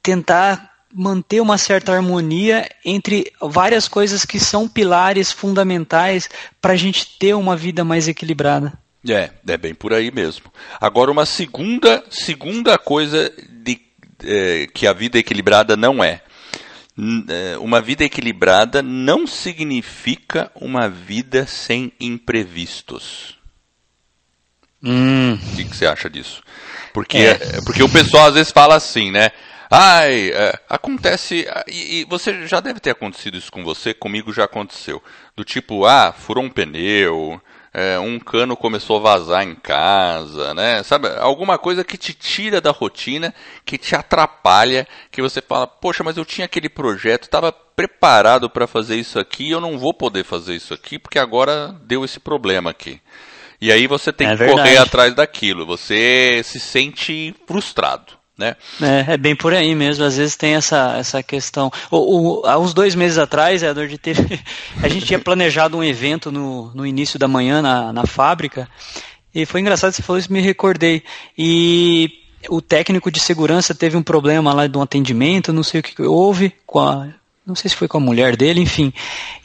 tentar 0.01 0.72
manter 0.93 1.41
uma 1.41 1.57
certa 1.57 1.93
harmonia 1.93 2.69
entre 2.85 3.31
várias 3.41 3.88
coisas 3.88 4.25
que 4.25 4.39
são 4.39 4.67
pilares 4.67 5.31
fundamentais 5.31 6.29
para 6.62 6.73
a 6.73 6.77
gente 6.77 7.17
ter 7.17 7.33
uma 7.33 7.55
vida 7.55 7.83
mais 7.83 8.07
equilibrada. 8.07 8.73
É, 9.09 9.31
é 9.47 9.57
bem 9.57 9.73
por 9.73 9.93
aí 9.93 10.12
mesmo. 10.12 10.45
Agora 10.79 11.12
uma 11.12 11.25
segunda 11.25 12.03
segunda 12.09 12.77
coisa 12.77 13.33
de, 13.50 13.81
é, 14.23 14.67
que 14.73 14.88
a 14.88 14.93
vida 14.93 15.17
equilibrada 15.17 15.75
não 15.75 16.03
é. 16.03 16.21
é. 17.27 17.57
Uma 17.57 17.81
vida 17.81 18.03
equilibrada 18.03 18.81
não 18.81 19.27
significa 19.27 20.51
uma 20.55 20.88
vida 20.88 21.45
sem 21.47 21.91
imprevistos. 22.00 23.38
Hum. 24.81 25.33
O 25.33 25.55
que, 25.55 25.65
que 25.65 25.75
você 25.75 25.85
acha 25.85 26.09
disso? 26.09 26.41
Porque, 26.93 27.17
é. 27.17 27.62
porque 27.65 27.81
o 27.81 27.89
pessoal 27.89 28.27
às 28.27 28.35
vezes 28.35 28.51
fala 28.51 28.75
assim, 28.75 29.12
né? 29.12 29.31
Ai, 29.75 30.29
é, 30.29 30.59
acontece. 30.69 31.47
E, 31.67 32.01
e, 32.01 32.05
você 32.05 32.45
já 32.45 32.59
deve 32.59 32.79
ter 32.79 32.91
acontecido 32.91 33.35
isso 33.35 33.51
com 33.51 33.63
você, 33.63 33.91
comigo 33.91 34.31
já 34.31 34.43
aconteceu. 34.43 35.01
Do 35.35 35.43
tipo, 35.43 35.83
ah, 35.87 36.13
furou 36.15 36.43
um 36.43 36.49
pneu, 36.49 37.41
é, 37.73 37.97
um 37.97 38.19
cano 38.19 38.55
começou 38.55 38.97
a 38.97 38.99
vazar 38.99 39.43
em 39.43 39.55
casa, 39.55 40.53
né? 40.53 40.83
Sabe, 40.83 41.07
alguma 41.17 41.57
coisa 41.57 41.83
que 41.83 41.97
te 41.97 42.13
tira 42.13 42.61
da 42.61 42.69
rotina, 42.69 43.33
que 43.65 43.79
te 43.79 43.95
atrapalha, 43.95 44.87
que 45.09 45.23
você 45.23 45.41
fala, 45.41 45.65
poxa, 45.65 46.03
mas 46.03 46.17
eu 46.17 46.25
tinha 46.25 46.45
aquele 46.45 46.69
projeto, 46.69 47.23
estava 47.23 47.51
preparado 47.51 48.51
para 48.51 48.67
fazer 48.67 48.97
isso 48.97 49.17
aqui, 49.17 49.49
eu 49.49 49.59
não 49.59 49.79
vou 49.79 49.91
poder 49.91 50.23
fazer 50.23 50.53
isso 50.53 50.71
aqui 50.71 50.99
porque 50.99 51.17
agora 51.17 51.75
deu 51.81 52.05
esse 52.05 52.19
problema 52.19 52.69
aqui. 52.69 53.01
E 53.59 53.71
aí 53.71 53.87
você 53.87 54.13
tem 54.13 54.27
é 54.27 54.31
que 54.33 54.35
verdade. 54.37 54.59
correr 54.59 54.77
atrás 54.77 55.15
daquilo, 55.15 55.65
você 55.65 56.41
se 56.43 56.59
sente 56.59 57.33
frustrado. 57.47 58.21
Né? 58.37 58.55
É, 58.81 59.13
é, 59.13 59.17
bem 59.17 59.35
por 59.35 59.53
aí 59.53 59.75
mesmo, 59.75 60.03
às 60.03 60.17
vezes 60.17 60.35
tem 60.35 60.55
essa, 60.55 60.97
essa 60.97 61.21
questão. 61.21 61.71
O, 61.91 62.41
o, 62.41 62.45
há 62.47 62.57
uns 62.57 62.73
dois 62.73 62.95
meses 62.95 63.17
atrás, 63.17 63.61
Edward, 63.61 63.95
teve, 63.99 64.39
a 64.81 64.87
gente 64.87 65.05
tinha 65.05 65.19
planejado 65.19 65.77
um 65.77 65.83
evento 65.83 66.31
no, 66.31 66.73
no 66.73 66.85
início 66.85 67.19
da 67.19 67.27
manhã 67.27 67.61
na, 67.61 67.93
na 67.93 68.07
fábrica, 68.07 68.67
e 69.33 69.45
foi 69.45 69.61
engraçado, 69.61 69.91
você 69.91 70.01
falou 70.01 70.19
isso, 70.19 70.31
me 70.31 70.41
recordei. 70.41 71.03
E 71.37 72.11
o 72.49 72.61
técnico 72.61 73.11
de 73.11 73.19
segurança 73.19 73.73
teve 73.73 73.97
um 73.97 74.03
problema 74.03 74.53
lá 74.53 74.67
de 74.67 74.77
um 74.77 74.81
atendimento, 74.81 75.53
não 75.53 75.63
sei 75.63 75.79
o 75.79 75.83
que 75.83 76.01
houve 76.03 76.53
com 76.65 76.79
a 76.79 77.07
não 77.45 77.55
sei 77.55 77.69
se 77.69 77.75
foi 77.75 77.88
com 77.88 77.97
a 77.97 78.01
mulher 78.01 78.38
dele, 78.38 78.62
enfim. 78.62 78.93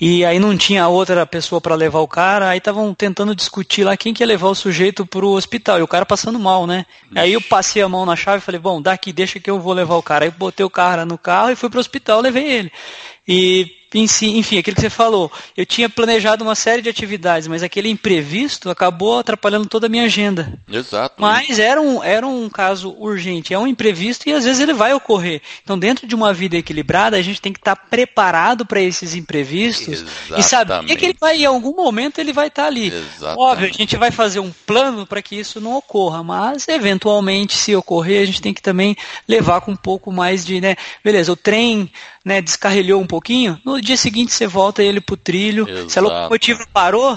E 0.01 0.25
aí 0.25 0.39
não 0.39 0.57
tinha 0.57 0.87
outra 0.87 1.27
pessoa 1.27 1.61
para 1.61 1.75
levar 1.75 1.99
o 1.99 2.07
cara, 2.09 2.49
aí 2.49 2.59
estavam 2.59 2.95
tentando 2.95 3.35
discutir 3.35 3.83
lá 3.83 3.97
quem 3.97 4.15
que 4.15 4.23
ia 4.23 4.27
levar 4.27 4.49
o 4.49 4.55
sujeito 4.55 5.05
pro 5.05 5.31
hospital, 5.31 5.81
e 5.81 5.83
o 5.83 5.89
cara 5.89 6.07
passando 6.07 6.39
mal, 6.39 6.67
né? 6.67 6.87
Aí 7.15 7.33
eu 7.33 7.41
passei 7.41 7.83
a 7.83 7.89
mão 7.89 8.07
na 8.07 8.15
chave 8.15 8.39
e 8.39 8.41
falei, 8.41 8.61
bom, 8.61 8.81
daqui, 8.81 9.13
deixa 9.13 9.41
que 9.41 9.51
eu 9.51 9.59
vou 9.59 9.73
levar 9.73 9.97
o 9.97 10.03
cara. 10.03 10.25
Aí 10.25 10.31
botei 10.31 10.65
o 10.65 10.71
cara 10.71 11.05
no 11.05 11.19
carro 11.19 11.51
e 11.51 11.57
fui 11.57 11.69
pro 11.69 11.81
hospital, 11.81 12.21
levei 12.21 12.47
ele. 12.47 12.73
E 13.27 13.78
enfim, 13.95 14.59
aquilo 14.59 14.75
que 14.75 14.83
você 14.83 14.91
falou, 14.91 15.33
eu 15.57 15.65
tinha 15.65 15.89
planejado 15.89 16.45
uma 16.45 16.55
série 16.55 16.83
de 16.83 16.91
atividades, 16.91 17.49
mas 17.49 17.63
aquele 17.63 17.89
imprevisto 17.89 18.69
acabou 18.69 19.19
atrapalhando 19.19 19.67
toda 19.67 19.87
a 19.87 19.89
minha 19.89 20.05
agenda. 20.05 20.53
Exato. 20.71 21.15
Mas 21.19 21.59
era 21.59 21.81
um, 21.81 22.03
era 22.03 22.27
um 22.27 22.51
caso 22.51 22.95
urgente, 22.99 23.55
é 23.55 23.59
um 23.59 23.67
imprevisto 23.67 24.29
e 24.29 24.33
às 24.33 24.45
vezes 24.45 24.61
ele 24.61 24.75
vai 24.75 24.93
ocorrer. 24.93 25.41
Então, 25.63 25.79
dentro 25.79 26.07
de 26.07 26.15
uma 26.15 26.33
vida 26.33 26.57
equilibrada, 26.57 27.17
a 27.17 27.23
gente 27.23 27.41
tem 27.41 27.53
que 27.53 27.59
estar 27.59 27.77
preparado 27.77 28.67
para 28.67 28.81
esses 28.81 29.15
imprevistos 29.15 30.03
Exatamente. 30.03 30.41
e 30.41 30.43
saber 30.43 30.97
que 30.97 31.05
ele 31.07 31.17
vai, 31.19 31.39
em 31.39 31.47
algum 31.47 31.75
momento, 31.75 32.19
ele 32.19 32.33
vai 32.33 32.49
estar 32.49 32.67
ali. 32.67 32.89
Exatamente. 32.89 33.41
Óbvio, 33.41 33.69
a 33.69 33.73
gente 33.73 33.97
vai 33.97 34.11
fazer 34.11 34.41
um 34.41 34.53
plano 34.67 35.07
para 35.07 35.23
que 35.23 35.37
isso 35.37 35.61
não 35.61 35.77
ocorra, 35.77 36.23
mas 36.23 36.69
eventualmente, 36.69 37.57
se 37.57 37.75
ocorrer, 37.75 38.23
a 38.23 38.27
gente 38.27 38.43
tem 38.43 38.53
que 38.53 38.61
também 38.61 38.97
levar 39.27 39.63
com 39.63 39.73
um 39.73 39.77
pouco 39.77 40.13
mais 40.13 40.45
de, 40.45 40.61
né, 40.61 40.77
beleza, 41.03 41.33
o 41.33 41.37
trem 41.37 41.91
né, 42.25 42.43
descarrilhou 42.43 43.01
um 43.01 43.07
pouquinho, 43.07 43.59
no 43.65 43.78
dia 43.81 43.97
seguinte 43.97 44.33
você 44.33 44.47
volta 44.47 44.83
ele 44.83 45.01
pro 45.01 45.17
trilho. 45.17 45.69
Exato. 45.69 45.91
Se 45.91 45.99
a 45.99 46.03
locomotiva 46.03 46.67
parou, 46.73 47.17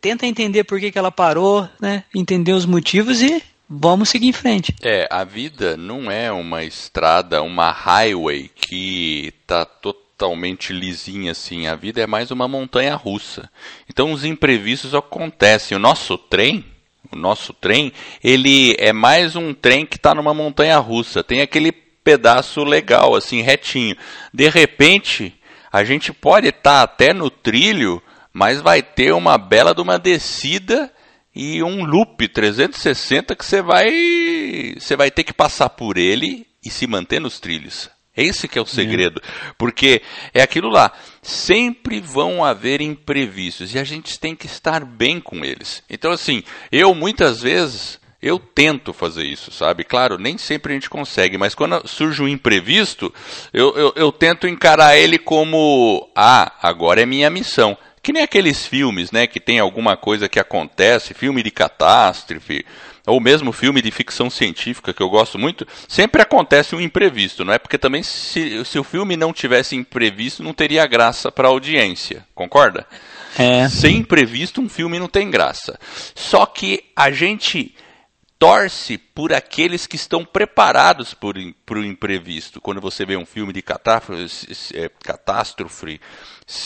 tenta 0.00 0.26
entender 0.26 0.64
por 0.64 0.78
que, 0.78 0.90
que 0.90 0.98
ela 0.98 1.10
parou, 1.10 1.68
né, 1.80 2.04
entender 2.14 2.52
os 2.52 2.66
motivos 2.66 3.22
e 3.22 3.42
vamos 3.68 4.08
seguir 4.08 4.28
em 4.28 4.32
frente. 4.32 4.74
É, 4.82 5.06
a 5.10 5.22
vida 5.24 5.76
não 5.76 6.10
é 6.10 6.32
uma 6.32 6.64
estrada, 6.64 7.42
uma 7.42 7.70
highway 7.70 8.50
que 8.54 9.32
tá 9.46 9.64
totalmente 9.64 10.72
lisinha 10.72 11.32
assim. 11.32 11.66
A 11.66 11.76
vida 11.76 12.00
é 12.00 12.06
mais 12.06 12.30
uma 12.30 12.48
montanha 12.48 12.96
russa. 12.96 13.48
Então 13.88 14.12
os 14.12 14.24
imprevistos 14.24 14.94
acontecem. 14.94 15.76
O 15.76 15.80
nosso 15.80 16.18
trem, 16.18 16.64
o 17.12 17.16
nosso 17.16 17.52
trem, 17.52 17.92
ele 18.22 18.74
é 18.78 18.92
mais 18.92 19.36
um 19.36 19.54
trem 19.54 19.86
que 19.86 19.96
está 19.96 20.14
numa 20.14 20.34
montanha 20.34 20.78
russa. 20.78 21.22
Tem 21.22 21.40
aquele 21.40 21.72
pedaço 21.72 22.64
legal, 22.64 23.14
assim, 23.14 23.40
retinho. 23.40 23.96
De 24.32 24.48
repente, 24.48 25.34
a 25.72 25.84
gente 25.84 26.12
pode 26.12 26.48
estar 26.48 26.78
tá 26.78 26.82
até 26.82 27.12
no 27.12 27.30
trilho, 27.30 28.02
mas 28.32 28.60
vai 28.60 28.82
ter 28.82 29.12
uma 29.12 29.38
bela 29.38 29.74
de 29.74 29.80
uma 29.80 29.98
descida 29.98 30.92
e 31.34 31.62
um 31.62 31.84
loop 31.84 32.26
360 32.28 33.36
que 33.36 33.44
você 33.44 33.62
vai 33.62 34.74
você 34.78 34.96
vai 34.96 35.10
ter 35.10 35.24
que 35.24 35.32
passar 35.32 35.70
por 35.70 35.96
ele 35.96 36.46
e 36.64 36.70
se 36.70 36.86
manter 36.86 37.20
nos 37.20 37.38
trilhos. 37.38 37.88
Esse 38.16 38.48
que 38.48 38.58
é 38.58 38.62
o 38.62 38.66
segredo, 38.66 39.22
é. 39.24 39.52
porque 39.56 40.02
é 40.34 40.42
aquilo 40.42 40.68
lá, 40.68 40.92
sempre 41.22 42.00
vão 42.00 42.44
haver 42.44 42.80
imprevistos 42.80 43.72
e 43.72 43.78
a 43.78 43.84
gente 43.84 44.18
tem 44.18 44.34
que 44.34 44.46
estar 44.46 44.84
bem 44.84 45.20
com 45.20 45.44
eles. 45.44 45.82
Então 45.88 46.10
assim, 46.10 46.42
eu 46.72 46.92
muitas 46.92 47.40
vezes 47.40 47.99
eu 48.22 48.38
tento 48.38 48.92
fazer 48.92 49.24
isso, 49.24 49.50
sabe? 49.50 49.82
Claro, 49.82 50.18
nem 50.18 50.36
sempre 50.36 50.72
a 50.72 50.74
gente 50.74 50.90
consegue, 50.90 51.38
mas 51.38 51.54
quando 51.54 51.86
surge 51.88 52.22
um 52.22 52.28
imprevisto, 52.28 53.12
eu, 53.52 53.74
eu, 53.76 53.92
eu 53.96 54.12
tento 54.12 54.46
encarar 54.46 54.96
ele 54.96 55.18
como: 55.18 56.10
ah, 56.14 56.52
agora 56.62 57.00
é 57.00 57.06
minha 57.06 57.30
missão. 57.30 57.76
Que 58.02 58.14
nem 58.14 58.22
aqueles 58.22 58.66
filmes, 58.66 59.10
né, 59.10 59.26
que 59.26 59.38
tem 59.38 59.58
alguma 59.58 59.94
coisa 59.94 60.26
que 60.26 60.40
acontece, 60.40 61.12
filme 61.12 61.42
de 61.42 61.50
catástrofe, 61.50 62.64
ou 63.06 63.20
mesmo 63.20 63.52
filme 63.52 63.82
de 63.82 63.90
ficção 63.90 64.30
científica 64.30 64.94
que 64.94 65.02
eu 65.02 65.10
gosto 65.10 65.38
muito, 65.38 65.66
sempre 65.86 66.22
acontece 66.22 66.74
um 66.74 66.80
imprevisto, 66.80 67.44
não 67.44 67.52
é? 67.52 67.58
Porque 67.58 67.76
também 67.76 68.02
se, 68.02 68.64
se 68.64 68.78
o 68.78 68.84
filme 68.84 69.16
não 69.16 69.34
tivesse 69.34 69.76
imprevisto, 69.76 70.42
não 70.42 70.54
teria 70.54 70.86
graça 70.86 71.30
para 71.30 71.48
a 71.48 71.50
audiência, 71.50 72.24
concorda? 72.34 72.86
É. 73.38 73.68
Sem 73.68 73.98
imprevisto, 73.98 74.60
um 74.60 74.68
filme 74.68 74.98
não 74.98 75.08
tem 75.08 75.30
graça. 75.30 75.78
Só 76.14 76.46
que 76.46 76.84
a 76.96 77.10
gente 77.10 77.74
torce 78.40 78.96
por 78.96 79.34
aqueles 79.34 79.86
que 79.86 79.96
estão 79.96 80.24
preparados 80.24 81.12
para 81.12 81.78
o 81.78 81.84
imprevisto. 81.84 82.58
Quando 82.58 82.80
você 82.80 83.04
vê 83.04 83.14
um 83.14 83.26
filme 83.26 83.52
de 83.52 83.60
catástrofe, 83.60 84.48
é, 84.74 84.88
catástrofe 84.88 86.00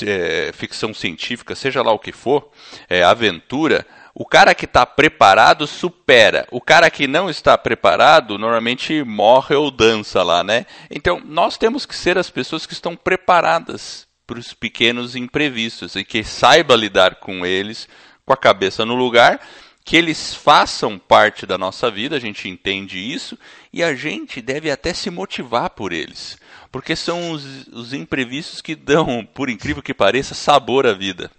é, 0.06 0.52
ficção 0.54 0.94
científica, 0.94 1.56
seja 1.56 1.82
lá 1.82 1.90
o 1.90 1.98
que 1.98 2.12
for, 2.12 2.48
é, 2.88 3.02
aventura, 3.02 3.84
o 4.14 4.24
cara 4.24 4.54
que 4.54 4.66
está 4.66 4.86
preparado 4.86 5.66
supera. 5.66 6.46
O 6.52 6.60
cara 6.60 6.88
que 6.88 7.08
não 7.08 7.28
está 7.28 7.58
preparado 7.58 8.38
normalmente 8.38 9.02
morre 9.02 9.56
ou 9.56 9.68
dança 9.68 10.22
lá, 10.22 10.44
né? 10.44 10.66
Então 10.88 11.20
nós 11.24 11.58
temos 11.58 11.84
que 11.84 11.96
ser 11.96 12.16
as 12.16 12.30
pessoas 12.30 12.66
que 12.66 12.72
estão 12.72 12.94
preparadas 12.94 14.06
para 14.24 14.38
os 14.38 14.54
pequenos 14.54 15.16
imprevistos 15.16 15.96
e 15.96 16.04
que 16.04 16.22
saiba 16.22 16.76
lidar 16.76 17.16
com 17.16 17.44
eles 17.44 17.88
com 18.24 18.32
a 18.32 18.36
cabeça 18.36 18.86
no 18.86 18.94
lugar 18.94 19.40
que 19.84 19.96
eles 19.96 20.34
façam 20.34 20.98
parte 20.98 21.44
da 21.44 21.58
nossa 21.58 21.90
vida, 21.90 22.16
a 22.16 22.20
gente 22.20 22.48
entende 22.48 22.98
isso, 22.98 23.38
e 23.70 23.82
a 23.82 23.94
gente 23.94 24.40
deve 24.40 24.70
até 24.70 24.94
se 24.94 25.10
motivar 25.10 25.70
por 25.70 25.92
eles. 25.92 26.38
Porque 26.72 26.96
são 26.96 27.30
os, 27.30 27.66
os 27.68 27.92
imprevistos 27.92 28.62
que 28.62 28.74
dão, 28.74 29.28
por 29.34 29.50
incrível 29.50 29.82
que 29.82 29.92
pareça, 29.92 30.34
sabor 30.34 30.86
à 30.86 30.94
vida. 30.94 31.30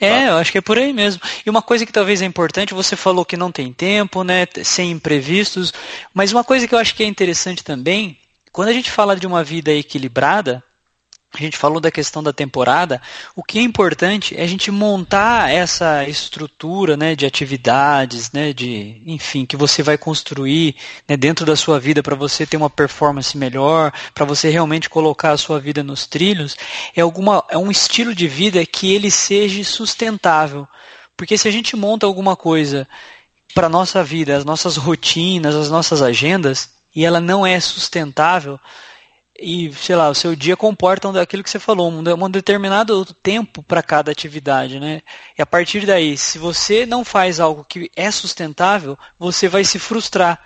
É, 0.00 0.28
eu 0.28 0.36
acho 0.36 0.50
que 0.50 0.58
é 0.58 0.62
por 0.62 0.78
aí 0.78 0.92
mesmo. 0.92 1.20
E 1.44 1.50
uma 1.50 1.62
coisa 1.62 1.84
que 1.86 1.92
talvez 1.92 2.22
é 2.22 2.24
importante, 2.24 2.74
você 2.74 2.96
falou 2.96 3.24
que 3.24 3.36
não 3.36 3.52
tem 3.52 3.72
tempo, 3.72 4.24
né, 4.24 4.46
sem 4.64 4.90
imprevistos, 4.90 5.72
mas 6.12 6.32
uma 6.32 6.42
coisa 6.42 6.66
que 6.66 6.74
eu 6.74 6.78
acho 6.78 6.94
que 6.94 7.02
é 7.02 7.06
interessante 7.06 7.62
também, 7.62 8.18
quando 8.50 8.68
a 8.68 8.72
gente 8.72 8.90
fala 8.90 9.14
de 9.14 9.26
uma 9.26 9.44
vida 9.44 9.72
equilibrada, 9.72 10.64
a 11.36 11.40
gente 11.42 11.56
falou 11.56 11.80
da 11.80 11.90
questão 11.90 12.22
da 12.22 12.32
temporada, 12.32 13.00
o 13.34 13.42
que 13.42 13.58
é 13.58 13.62
importante 13.62 14.36
é 14.36 14.42
a 14.42 14.46
gente 14.46 14.70
montar 14.70 15.50
essa 15.50 16.04
estrutura 16.04 16.96
né, 16.96 17.16
de 17.16 17.26
atividades, 17.26 18.30
né, 18.32 18.52
de, 18.52 19.02
enfim, 19.06 19.44
que 19.44 19.56
você 19.56 19.82
vai 19.82 19.98
construir 19.98 20.76
né, 21.08 21.16
dentro 21.16 21.44
da 21.44 21.56
sua 21.56 21.80
vida 21.80 22.02
para 22.02 22.14
você 22.14 22.46
ter 22.46 22.56
uma 22.56 22.70
performance 22.70 23.36
melhor, 23.36 23.92
para 24.14 24.24
você 24.24 24.48
realmente 24.48 24.88
colocar 24.88 25.32
a 25.32 25.36
sua 25.36 25.58
vida 25.58 25.82
nos 25.82 26.06
trilhos, 26.06 26.56
é, 26.94 27.00
alguma, 27.00 27.44
é 27.48 27.58
um 27.58 27.70
estilo 27.70 28.14
de 28.14 28.28
vida 28.28 28.64
que 28.64 28.94
ele 28.94 29.10
seja 29.10 29.62
sustentável. 29.64 30.68
Porque 31.16 31.38
se 31.38 31.48
a 31.48 31.50
gente 31.50 31.76
monta 31.76 32.06
alguma 32.06 32.36
coisa 32.36 32.88
para 33.54 33.66
a 33.66 33.70
nossa 33.70 34.02
vida, 34.02 34.36
as 34.36 34.44
nossas 34.44 34.76
rotinas, 34.76 35.54
as 35.54 35.70
nossas 35.70 36.02
agendas, 36.02 36.70
e 36.94 37.04
ela 37.04 37.20
não 37.20 37.46
é 37.46 37.58
sustentável, 37.60 38.58
e, 39.38 39.72
sei 39.72 39.96
lá, 39.96 40.08
o 40.08 40.14
seu 40.14 40.36
dia 40.36 40.56
comporta 40.56 41.20
aquilo 41.20 41.42
que 41.42 41.50
você 41.50 41.58
falou, 41.58 41.90
um, 41.90 42.24
um 42.24 42.30
determinado 42.30 43.04
tempo 43.04 43.62
para 43.62 43.82
cada 43.82 44.12
atividade, 44.12 44.78
né? 44.78 45.02
E 45.36 45.42
a 45.42 45.46
partir 45.46 45.84
daí, 45.84 46.16
se 46.16 46.38
você 46.38 46.86
não 46.86 47.04
faz 47.04 47.40
algo 47.40 47.64
que 47.64 47.90
é 47.96 48.10
sustentável, 48.10 48.96
você 49.18 49.48
vai 49.48 49.64
se 49.64 49.78
frustrar. 49.78 50.40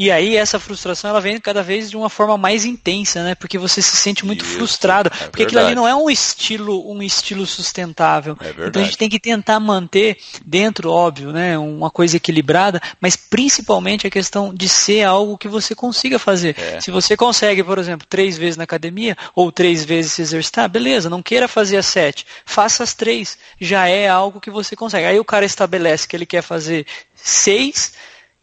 E 0.00 0.10
aí 0.10 0.34
essa 0.34 0.58
frustração 0.58 1.10
ela 1.10 1.20
vem 1.20 1.38
cada 1.38 1.62
vez 1.62 1.90
de 1.90 1.96
uma 1.96 2.08
forma 2.08 2.38
mais 2.38 2.64
intensa, 2.64 3.22
né? 3.22 3.34
Porque 3.34 3.58
você 3.58 3.82
se 3.82 3.98
sente 3.98 4.24
muito 4.24 4.42
Isso, 4.42 4.54
frustrado, 4.54 5.10
é 5.12 5.28
porque 5.28 5.42
aquilo 5.42 5.60
ali 5.60 5.74
não 5.74 5.86
é 5.86 5.94
um 5.94 6.08
estilo, 6.08 6.90
um 6.90 7.02
estilo 7.02 7.44
sustentável. 7.44 8.34
É 8.40 8.66
então 8.66 8.80
a 8.80 8.84
gente 8.86 8.96
tem 8.96 9.10
que 9.10 9.20
tentar 9.20 9.60
manter 9.60 10.16
dentro, 10.42 10.90
óbvio, 10.90 11.32
né, 11.32 11.58
uma 11.58 11.90
coisa 11.90 12.16
equilibrada, 12.16 12.80
mas 12.98 13.14
principalmente 13.14 14.06
a 14.06 14.10
questão 14.10 14.54
de 14.54 14.70
ser 14.70 15.02
algo 15.02 15.36
que 15.36 15.48
você 15.48 15.74
consiga 15.74 16.18
fazer. 16.18 16.56
É. 16.58 16.80
Se 16.80 16.90
você 16.90 17.14
consegue, 17.14 17.62
por 17.62 17.78
exemplo, 17.78 18.06
três 18.08 18.38
vezes 18.38 18.56
na 18.56 18.64
academia 18.64 19.14
ou 19.34 19.52
três 19.52 19.84
vezes 19.84 20.12
se 20.12 20.22
exercitar, 20.22 20.66
beleza, 20.66 21.10
não 21.10 21.22
queira 21.22 21.46
fazer 21.46 21.76
as 21.76 21.84
sete, 21.84 22.24
faça 22.46 22.82
as 22.82 22.94
três, 22.94 23.36
já 23.60 23.86
é 23.86 24.08
algo 24.08 24.40
que 24.40 24.50
você 24.50 24.74
consegue. 24.74 25.04
Aí 25.04 25.20
o 25.20 25.24
cara 25.26 25.44
estabelece 25.44 26.08
que 26.08 26.16
ele 26.16 26.24
quer 26.24 26.40
fazer 26.40 26.86
seis 27.14 27.92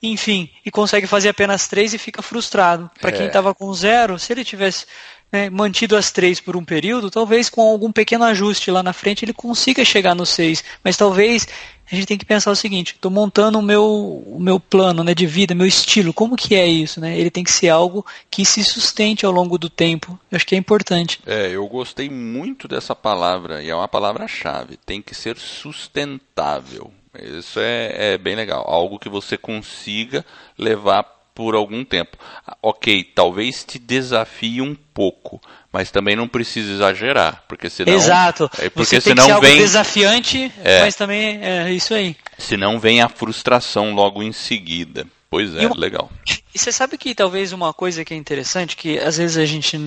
enfim, 0.02 0.50
e 0.66 0.70
consegue 0.70 1.08
fazer 1.08 1.30
apenas 1.30 1.68
três 1.68 1.94
e 1.94 1.98
fica 1.98 2.22
frustrado. 2.22 2.90
Para 3.02 3.12
quem 3.12 3.28
estava 3.28 3.50
é. 3.50 3.54
com 3.54 3.74
zero, 3.74 4.20
se 4.20 4.32
ele 4.32 4.44
tivesse 4.44 4.86
né, 5.32 5.50
mantido 5.50 5.96
as 5.96 6.12
três 6.12 6.40
por 6.40 6.56
um 6.56 6.64
período, 6.64 7.12
talvez 7.12 7.50
com 7.50 7.62
algum 7.62 7.92
pequeno 7.92 8.24
ajuste 8.24 8.72
lá 8.72 8.82
na 8.84 8.94
frente 8.94 9.26
ele 9.26 9.34
consiga 9.34 9.84
chegar 9.84 10.16
no 10.16 10.26
seis. 10.26 10.64
Mas 10.84 10.96
talvez 10.96 11.48
a 11.92 11.96
gente 11.96 12.06
tem 12.06 12.18
que 12.18 12.26
pensar 12.26 12.52
o 12.52 12.56
seguinte: 12.56 12.94
estou 12.94 13.10
montando 13.10 13.60
o 13.60 13.62
meu, 13.62 13.84
o 14.26 14.38
meu 14.40 14.60
plano 14.60 15.04
né, 15.04 15.14
de 15.14 15.26
vida, 15.26 15.56
meu 15.56 15.68
estilo. 15.68 16.14
Como 16.14 16.36
que 16.36 16.56
é 16.56 16.68
isso? 16.68 17.00
Né? 17.00 17.18
Ele 17.18 17.32
tem 17.32 17.44
que 17.44 17.52
ser 17.52 17.70
algo 17.70 18.06
que 18.30 18.46
se 18.46 18.64
sustente 18.64 19.26
ao 19.26 19.32
longo 19.32 19.58
do 19.58 19.70
tempo. 19.70 20.20
Eu 20.30 20.36
acho 20.36 20.46
que 20.46 20.56
é 20.56 20.58
importante. 20.58 21.20
É, 21.26 21.50
eu 21.50 21.66
gostei 21.68 22.10
muito 22.10 22.68
dessa 22.68 22.94
palavra 22.94 23.64
e 23.64 23.70
é 23.70 23.76
uma 23.76 23.88
palavra-chave. 23.88 24.78
Tem 24.86 25.02
que 25.02 25.16
ser 25.16 25.38
sustentável. 25.38 26.92
Isso 27.22 27.60
é, 27.60 28.14
é 28.14 28.18
bem 28.18 28.36
legal. 28.36 28.64
Algo 28.68 29.00
que 29.00 29.10
você 29.10 29.38
consiga 29.38 30.26
levar 30.58 31.04
por 31.38 31.54
algum 31.54 31.86
tempo. 31.86 32.18
Ok, 32.64 33.04
talvez 33.14 33.64
te 33.64 33.78
desafie 33.78 34.60
um 34.60 34.74
pouco, 34.74 35.40
mas 35.72 35.92
também 35.92 36.16
não 36.16 36.28
precisa 36.28 36.72
exagerar, 36.72 37.44
porque 37.48 37.70
senão. 37.70 37.94
Exato. 37.94 38.50
É 38.58 38.72
porque 38.72 39.00
você 39.00 39.02
senão 39.02 39.40
vem 39.40 39.60
desafiante, 39.60 40.52
é, 40.64 40.82
mas 40.82 40.96
também 40.96 41.40
é 41.44 41.72
isso 41.72 41.94
aí. 41.94 42.16
Senão 42.40 42.80
vem 42.80 43.04
a 43.04 43.08
frustração 43.08 43.94
logo 43.94 44.24
em 44.24 44.32
seguida. 44.32 45.06
Pois 45.30 45.54
é, 45.56 45.68
uma, 45.68 45.76
legal. 45.78 46.10
E 46.56 46.58
você 46.58 46.72
sabe 46.72 46.98
que 46.98 47.14
talvez 47.14 47.52
uma 47.52 47.72
coisa 47.72 48.04
que 48.04 48.16
é 48.16 48.18
interessante, 48.18 48.76
que 48.76 48.98
às 48.98 49.18
vezes 49.18 49.38
a 49.38 49.46
gente 49.46 49.78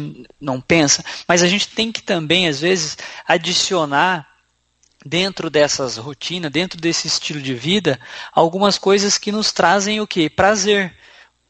não 0.40 0.60
pensa, 0.60 1.04
mas 1.26 1.42
a 1.42 1.48
gente 1.48 1.66
tem 1.66 1.90
que 1.90 2.02
também, 2.02 2.46
às 2.46 2.60
vezes, 2.60 2.96
adicionar 3.26 4.29
dentro 5.04 5.48
dessas 5.48 5.96
rotinas, 5.96 6.50
dentro 6.50 6.80
desse 6.80 7.06
estilo 7.06 7.40
de 7.40 7.54
vida, 7.54 7.98
algumas 8.32 8.78
coisas 8.78 9.18
que 9.18 9.32
nos 9.32 9.52
trazem 9.52 10.00
o 10.00 10.06
que? 10.06 10.28
Prazer. 10.28 10.94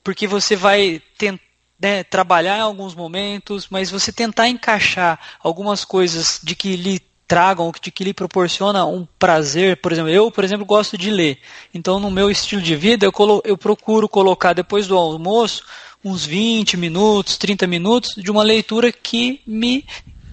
Porque 0.02 0.26
você 0.26 0.56
vai 0.56 1.02
tentar 1.18 1.50
né, 1.80 2.04
trabalhar 2.04 2.58
em 2.58 2.60
alguns 2.60 2.94
momentos, 2.94 3.68
mas 3.70 3.90
você 3.90 4.12
tentar 4.12 4.48
encaixar 4.48 5.18
algumas 5.42 5.82
coisas 5.84 6.38
de 6.42 6.54
que 6.54 6.76
lhe 6.76 7.00
tragam, 7.26 7.72
de 7.80 7.90
que 7.90 8.04
lhe 8.04 8.12
proporciona 8.12 8.84
um 8.84 9.06
prazer. 9.18 9.78
Por 9.78 9.90
exemplo, 9.90 10.10
eu, 10.10 10.30
por 10.30 10.44
exemplo, 10.44 10.66
gosto 10.66 10.98
de 10.98 11.10
ler. 11.10 11.38
Então, 11.72 11.98
no 11.98 12.10
meu 12.10 12.30
estilo 12.30 12.60
de 12.60 12.76
vida, 12.76 13.06
eu, 13.06 13.12
colo 13.12 13.40
eu 13.46 13.56
procuro 13.56 14.08
colocar 14.08 14.52
depois 14.52 14.86
do 14.86 14.96
almoço 14.96 15.64
uns 16.04 16.26
20 16.26 16.76
minutos, 16.76 17.38
30 17.38 17.66
minutos 17.66 18.14
de 18.16 18.30
uma 18.30 18.42
leitura 18.42 18.90
que 18.92 19.40
me 19.46 19.86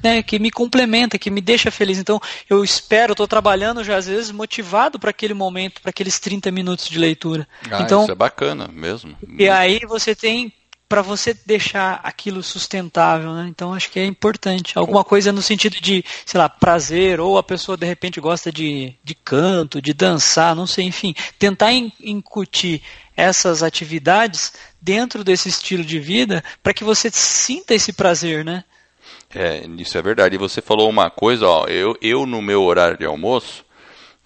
né, 0.04 0.22
que 0.22 0.40
me 0.40 0.52
complementa, 0.52 1.18
que 1.18 1.30
me 1.30 1.42
deixa 1.42 1.72
feliz. 1.72 1.98
Então, 1.98 2.20
eu 2.50 2.64
espero, 2.64 3.14
estou 3.14 3.28
trabalhando 3.28 3.84
já 3.84 3.98
às 3.98 4.08
vezes 4.08 4.32
motivado 4.32 5.00
para 5.00 5.10
aquele 5.10 5.34
momento, 5.34 5.82
para 5.82 5.90
aqueles 5.90 6.20
30 6.20 6.52
minutos 6.52 6.88
de 6.88 6.98
leitura. 6.98 7.48
Ah, 7.70 7.82
então, 7.82 8.04
isso 8.04 8.12
é 8.12 8.16
bacana 8.16 8.68
mesmo. 8.68 9.16
E 9.38 9.50
aí 9.50 9.82
você 9.88 10.16
tem 10.16 10.54
para 10.88 11.02
você 11.02 11.38
deixar 11.46 12.00
aquilo 12.04 12.42
sustentável, 12.42 13.34
né? 13.34 13.46
Então 13.50 13.74
acho 13.74 13.92
que 13.92 14.00
é 14.00 14.06
importante. 14.06 14.78
Alguma 14.78 15.04
coisa 15.04 15.32
no 15.32 15.42
sentido 15.42 15.82
de, 15.82 16.04
sei 16.26 16.40
lá, 16.40 16.48
prazer, 16.48 17.20
ou 17.20 17.38
a 17.38 17.44
pessoa 17.44 17.76
de 17.76 17.86
repente 17.86 18.22
gosta 18.22 18.52
de, 18.52 18.96
de 19.04 19.14
canto, 19.14 19.82
de 19.82 19.94
dançar, 19.94 20.56
não 20.56 20.66
sei, 20.66 20.86
enfim. 20.86 21.14
Tentar 21.38 21.74
incutir 21.74 22.82
essas 23.16 23.64
atividades 23.64 24.54
dentro 24.82 25.24
desse 25.24 25.50
estilo 25.50 25.84
de 25.84 26.00
vida 26.00 26.44
para 26.64 26.74
que 26.74 26.84
você 26.84 27.10
sinta 27.12 27.74
esse 27.74 27.92
prazer, 27.92 28.46
né? 28.46 28.64
É, 29.34 29.66
isso 29.78 29.98
é 29.98 30.02
verdade. 30.02 30.36
E 30.36 30.40
você 30.40 30.62
falou 30.62 30.90
uma 30.90 31.10
coisa, 31.10 31.48
ó, 31.48 31.66
eu, 31.66 31.98
eu 32.02 32.26
no 32.26 32.42
meu 32.42 32.64
horário 32.64 32.98
de 32.98 33.06
almoço, 33.06 33.66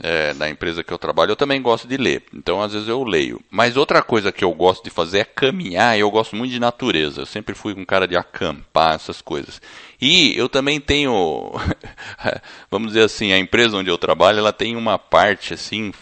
é, 0.03 0.33
na 0.33 0.49
empresa 0.49 0.83
que 0.83 0.91
eu 0.91 0.97
trabalho, 0.97 1.31
eu 1.31 1.35
também 1.35 1.61
gosto 1.61 1.87
de 1.87 1.95
ler. 1.95 2.23
Então, 2.33 2.61
às 2.61 2.73
vezes 2.73 2.87
eu 2.87 3.03
leio. 3.03 3.39
Mas 3.49 3.77
outra 3.77 4.01
coisa 4.01 4.31
que 4.31 4.43
eu 4.43 4.51
gosto 4.51 4.83
de 4.83 4.89
fazer 4.89 5.19
é 5.19 5.23
caminhar. 5.23 5.97
Eu 5.97 6.09
gosto 6.09 6.35
muito 6.35 6.51
de 6.51 6.59
natureza. 6.59 7.21
Eu 7.21 7.25
sempre 7.25 7.53
fui 7.53 7.73
um 7.73 7.85
cara 7.85 8.07
de 8.07 8.15
acampar, 8.15 8.95
essas 8.95 9.21
coisas. 9.21 9.61
E 10.01 10.35
eu 10.35 10.49
também 10.49 10.79
tenho, 10.79 11.51
vamos 12.69 12.89
dizer 12.89 13.03
assim, 13.03 13.31
a 13.31 13.37
empresa 13.37 13.77
onde 13.77 13.89
eu 13.89 13.97
trabalho, 13.97 14.39
ela 14.39 14.51
tem 14.51 14.75
uma 14.75 14.97
parte 14.97 15.53
assim 15.53 15.93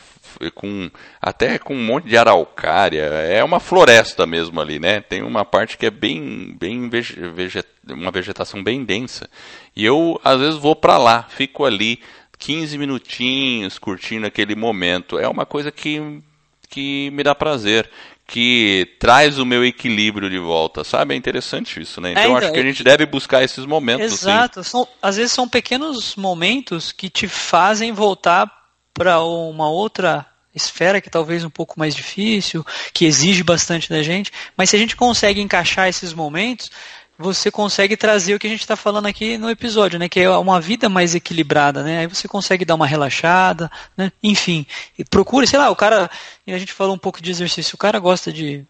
com 0.54 0.90
até 1.22 1.58
com 1.58 1.76
um 1.76 1.86
monte 1.86 2.08
de 2.08 2.18
araucária. 2.18 3.02
É 3.02 3.44
uma 3.44 3.60
floresta 3.60 4.26
mesmo 4.26 4.60
ali, 4.62 4.80
né? 4.80 5.02
Tem 5.02 5.22
uma 5.22 5.44
parte 5.44 5.78
que 5.78 5.86
é 5.86 5.92
bem, 5.92 6.56
bem 6.60 6.90
veget, 6.90 7.66
uma 7.90 8.12
vegetação 8.12 8.64
bem 8.64 8.84
densa. 8.84 9.30
E 9.76 9.86
eu 9.86 10.20
às 10.24 10.40
vezes 10.40 10.60
vou 10.60 10.76
para 10.76 10.98
lá, 10.98 11.24
fico 11.24 11.66
ali 11.66 12.00
15 12.38 12.78
minutinhos 12.78 13.78
curtindo 13.78 14.28
aquele 14.28 14.56
momento. 14.56 15.20
É 15.20 15.28
uma 15.28 15.46
coisa 15.46 15.72
que 15.72 16.22
que 16.70 17.10
me 17.12 17.24
dá 17.24 17.34
prazer 17.34 17.90
que 18.30 18.88
traz 19.00 19.40
o 19.40 19.46
meu 19.46 19.66
equilíbrio 19.66 20.30
de 20.30 20.38
volta, 20.38 20.84
sabe? 20.84 21.16
É 21.16 21.18
interessante 21.18 21.82
isso, 21.82 22.00
né? 22.00 22.12
Então, 22.12 22.22
é, 22.22 22.26
então 22.26 22.38
acho 22.38 22.52
que 22.52 22.60
a 22.60 22.64
gente 22.64 22.84
deve 22.84 23.04
buscar 23.08 23.44
esses 23.44 23.66
momentos. 23.66 24.22
Exato. 24.22 24.64
São, 24.64 24.88
às 25.02 25.18
vezes 25.18 25.32
são 25.32 25.50
pequenos 25.50 26.16
momentos 26.16 26.92
que 26.92 27.10
te 27.10 27.28
fazem 27.28 27.92
voltar 27.92 28.48
para 28.94 29.20
uma 29.20 29.68
outra 29.68 30.28
esfera 30.54 31.02
que 31.02 31.10
talvez 31.10 31.44
um 31.44 31.50
pouco 31.50 31.80
mais 31.80 31.96
difícil, 31.96 32.66
que 32.94 33.06
exige 33.06 33.44
bastante 33.44 33.90
da 33.90 34.02
gente, 34.02 34.32
mas 34.58 34.70
se 34.70 34.76
a 34.76 34.80
gente 34.80 34.96
consegue 34.96 35.42
encaixar 35.42 35.88
esses 35.88 36.14
momentos, 36.14 36.70
você 37.18 37.52
consegue 37.52 37.98
trazer 37.98 38.34
o 38.34 38.40
que 38.40 38.48
a 38.48 38.50
gente 38.50 38.62
está 38.62 38.78
falando 38.78 39.06
aqui 39.06 39.38
no 39.38 39.50
episódio, 39.50 40.00
né? 40.00 40.08
Que 40.08 40.22
é 40.22 40.30
uma 40.30 40.62
vida 40.62 40.88
mais 40.88 41.14
equilibrada, 41.14 41.84
né? 41.84 42.00
Aí 42.00 42.08
você 42.08 42.30
consegue 42.30 42.64
dar 42.64 42.76
uma 42.76 42.88
relaxada, 42.88 43.70
né? 43.98 44.10
Enfim, 44.24 44.66
procure, 45.10 45.46
sei 45.46 45.60
lá, 45.60 45.70
o 45.70 45.76
cara. 45.76 46.10
A 46.48 46.58
gente 46.58 46.72
falou 46.72 46.96
um 46.96 46.98
pouco 46.98 47.22
de 47.22 47.30
exercício. 47.30 47.76
O 47.76 47.78
cara 47.78 48.00
gosta 48.00 48.32
de, 48.32 48.66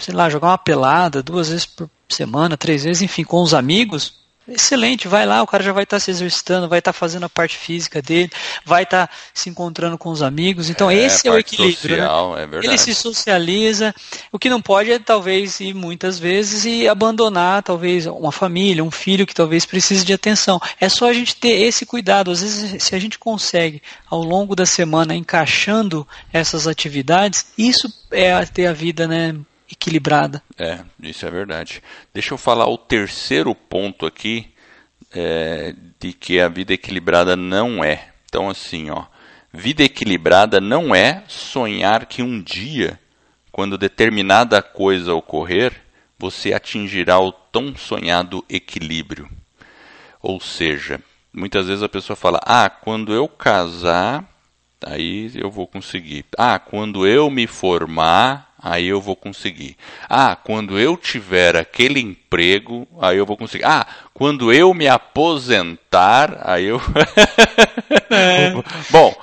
sei 0.00 0.12
lá, 0.12 0.28
jogar 0.28 0.48
uma 0.48 0.58
pelada 0.58 1.22
duas 1.22 1.48
vezes 1.48 1.64
por 1.64 1.88
semana, 2.08 2.56
três 2.56 2.82
vezes, 2.82 3.02
enfim, 3.02 3.22
com 3.22 3.40
os 3.40 3.54
amigos 3.54 4.25
Excelente, 4.48 5.08
vai 5.08 5.26
lá, 5.26 5.42
o 5.42 5.46
cara 5.46 5.62
já 5.62 5.72
vai 5.72 5.82
estar 5.82 5.96
tá 5.96 6.00
se 6.00 6.10
exercitando, 6.10 6.68
vai 6.68 6.78
estar 6.78 6.92
tá 6.92 6.98
fazendo 6.98 7.24
a 7.24 7.28
parte 7.28 7.56
física 7.56 8.00
dele, 8.00 8.30
vai 8.64 8.84
estar 8.84 9.08
tá 9.08 9.14
se 9.34 9.50
encontrando 9.50 9.98
com 9.98 10.08
os 10.10 10.22
amigos. 10.22 10.70
Então, 10.70 10.88
é, 10.88 10.94
esse 10.94 11.26
é 11.26 11.30
o 11.32 11.38
equilíbrio. 11.38 11.96
Né? 11.96 12.02
Social, 12.02 12.36
né? 12.36 12.48
é 12.52 12.64
Ele 12.64 12.78
se 12.78 12.94
socializa. 12.94 13.94
O 14.30 14.38
que 14.38 14.48
não 14.48 14.62
pode 14.62 14.92
é, 14.92 14.98
talvez, 15.00 15.58
ir 15.58 15.74
muitas 15.74 16.18
vezes 16.18 16.64
e 16.64 16.88
abandonar, 16.88 17.62
talvez, 17.64 18.06
uma 18.06 18.30
família, 18.30 18.84
um 18.84 18.90
filho 18.90 19.26
que 19.26 19.34
talvez 19.34 19.66
precise 19.66 20.04
de 20.04 20.12
atenção. 20.12 20.60
É 20.80 20.88
só 20.88 21.08
a 21.08 21.12
gente 21.12 21.34
ter 21.34 21.62
esse 21.62 21.84
cuidado. 21.84 22.30
Às 22.30 22.40
vezes, 22.40 22.82
se 22.82 22.94
a 22.94 22.98
gente 23.00 23.18
consegue, 23.18 23.82
ao 24.08 24.22
longo 24.22 24.54
da 24.54 24.64
semana, 24.64 25.14
encaixando 25.14 26.06
essas 26.32 26.68
atividades, 26.68 27.46
isso 27.58 27.92
é 28.12 28.44
ter 28.44 28.66
a 28.66 28.72
vida, 28.72 29.08
né? 29.08 29.34
Equilibrada. 29.70 30.42
É, 30.58 30.80
isso 31.02 31.26
é 31.26 31.30
verdade. 31.30 31.82
Deixa 32.12 32.34
eu 32.34 32.38
falar 32.38 32.66
o 32.68 32.78
terceiro 32.78 33.54
ponto 33.54 34.06
aqui 34.06 34.52
é, 35.12 35.74
de 35.98 36.12
que 36.12 36.40
a 36.40 36.48
vida 36.48 36.72
equilibrada 36.72 37.36
não 37.36 37.82
é. 37.82 38.08
Então, 38.28 38.48
assim, 38.48 38.90
ó, 38.90 39.04
vida 39.52 39.82
equilibrada 39.82 40.60
não 40.60 40.94
é 40.94 41.22
sonhar 41.28 42.06
que 42.06 42.22
um 42.22 42.40
dia, 42.40 42.98
quando 43.50 43.78
determinada 43.78 44.60
coisa 44.62 45.14
ocorrer, 45.14 45.72
você 46.18 46.52
atingirá 46.52 47.18
o 47.18 47.32
tão 47.32 47.76
sonhado 47.76 48.44
equilíbrio. 48.48 49.28
Ou 50.22 50.40
seja, 50.40 51.00
muitas 51.32 51.66
vezes 51.66 51.82
a 51.82 51.88
pessoa 51.88 52.16
fala: 52.16 52.40
Ah, 52.44 52.68
quando 52.68 53.12
eu 53.12 53.28
casar, 53.28 54.24
aí 54.84 55.30
eu 55.34 55.50
vou 55.50 55.66
conseguir. 55.66 56.24
Ah, 56.36 56.58
quando 56.58 57.06
eu 57.06 57.30
me 57.30 57.46
formar, 57.46 58.45
aí 58.62 58.86
eu 58.86 59.00
vou 59.00 59.16
conseguir. 59.16 59.76
Ah, 60.08 60.36
quando 60.36 60.78
eu 60.78 60.96
tiver 60.96 61.56
aquele 61.56 62.00
emprego, 62.00 62.86
aí 63.00 63.18
eu 63.18 63.26
vou 63.26 63.36
conseguir. 63.36 63.64
Ah, 63.64 63.86
quando 64.12 64.52
eu 64.52 64.72
me 64.72 64.88
aposentar, 64.88 66.40
aí 66.42 66.64
eu. 66.66 66.80
é. 68.10 68.52
Bom, 68.90 69.14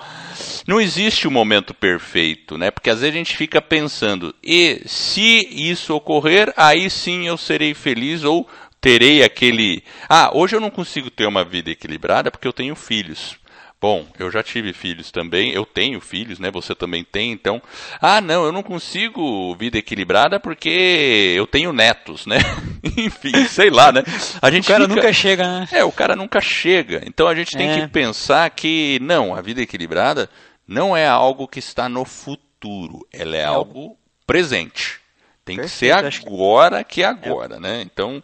não 0.68 0.80
existe 0.80 1.28
o 1.28 1.30
um 1.30 1.34
momento 1.34 1.74
perfeito, 1.74 2.58
né? 2.58 2.72
Porque 2.72 2.90
às 2.90 3.02
vezes 3.02 3.14
a 3.14 3.18
gente 3.18 3.36
fica 3.36 3.62
pensando, 3.62 4.34
e 4.42 4.82
se 4.86 5.48
isso 5.52 5.94
ocorrer, 5.94 6.54
aí 6.56 6.90
sim 6.90 7.28
eu 7.28 7.38
serei 7.38 7.74
feliz 7.74 8.24
ou 8.24 8.48
terei 8.80 9.24
aquele. 9.24 9.84
Ah, 10.10 10.32
hoje 10.34 10.56
eu 10.56 10.60
não 10.60 10.70
consigo 10.70 11.10
ter 11.10 11.26
uma 11.26 11.44
vida 11.44 11.72
equilibrada 11.72 12.30
porque 12.30 12.48
eu 12.48 12.54
tenho 12.54 12.76
filhos. 12.76 13.38
Bom, 13.84 14.08
eu 14.18 14.32
já 14.32 14.42
tive 14.42 14.72
filhos 14.72 15.12
também, 15.12 15.52
eu 15.52 15.66
tenho 15.66 16.00
filhos, 16.00 16.40
né? 16.40 16.50
Você 16.52 16.74
também 16.74 17.04
tem, 17.04 17.34
então. 17.34 17.62
Ah, 18.00 18.22
não, 18.22 18.46
eu 18.46 18.52
não 18.54 18.64
consigo 18.64 19.54
vida 19.58 19.78
equilibrada 19.78 20.40
porque 20.40 21.34
eu 21.36 21.46
tenho 21.46 21.74
netos, 21.74 22.26
né? 22.26 22.38
Enfim, 22.96 23.46
sei 23.46 23.70
lá, 23.70 23.92
né? 23.92 24.02
A 24.42 24.50
gente 24.50 24.64
o 24.64 24.68
cara 24.70 24.86
fica... 24.86 24.96
nunca 24.96 25.12
chega, 25.12 25.60
né? 25.60 25.68
É, 25.70 25.84
o 25.84 25.92
cara 25.92 26.16
nunca 26.16 26.40
chega. 26.40 27.04
Então 27.06 27.28
a 27.28 27.36
gente 27.36 27.58
tem 27.58 27.72
é. 27.72 27.82
que 27.82 27.88
pensar 27.90 28.50
que 28.52 29.00
não, 29.02 29.36
a 29.36 29.42
vida 29.42 29.62
equilibrada 29.62 30.30
não 30.66 30.96
é 30.96 31.06
algo 31.06 31.46
que 31.46 31.60
está 31.60 31.90
no 31.90 32.06
futuro, 32.06 33.06
ela 33.12 33.36
é, 33.36 33.42
é 33.42 33.44
algo 33.44 33.98
presente. 34.26 35.02
Tem 35.44 35.58
Perfeito, 35.58 35.74
que 35.74 35.78
ser 35.78 36.26
agora 36.26 36.86
que, 36.86 36.94
que 36.94 37.04
é 37.04 37.06
agora, 37.06 37.58
é. 37.58 37.60
né? 37.60 37.82
Então, 37.82 38.24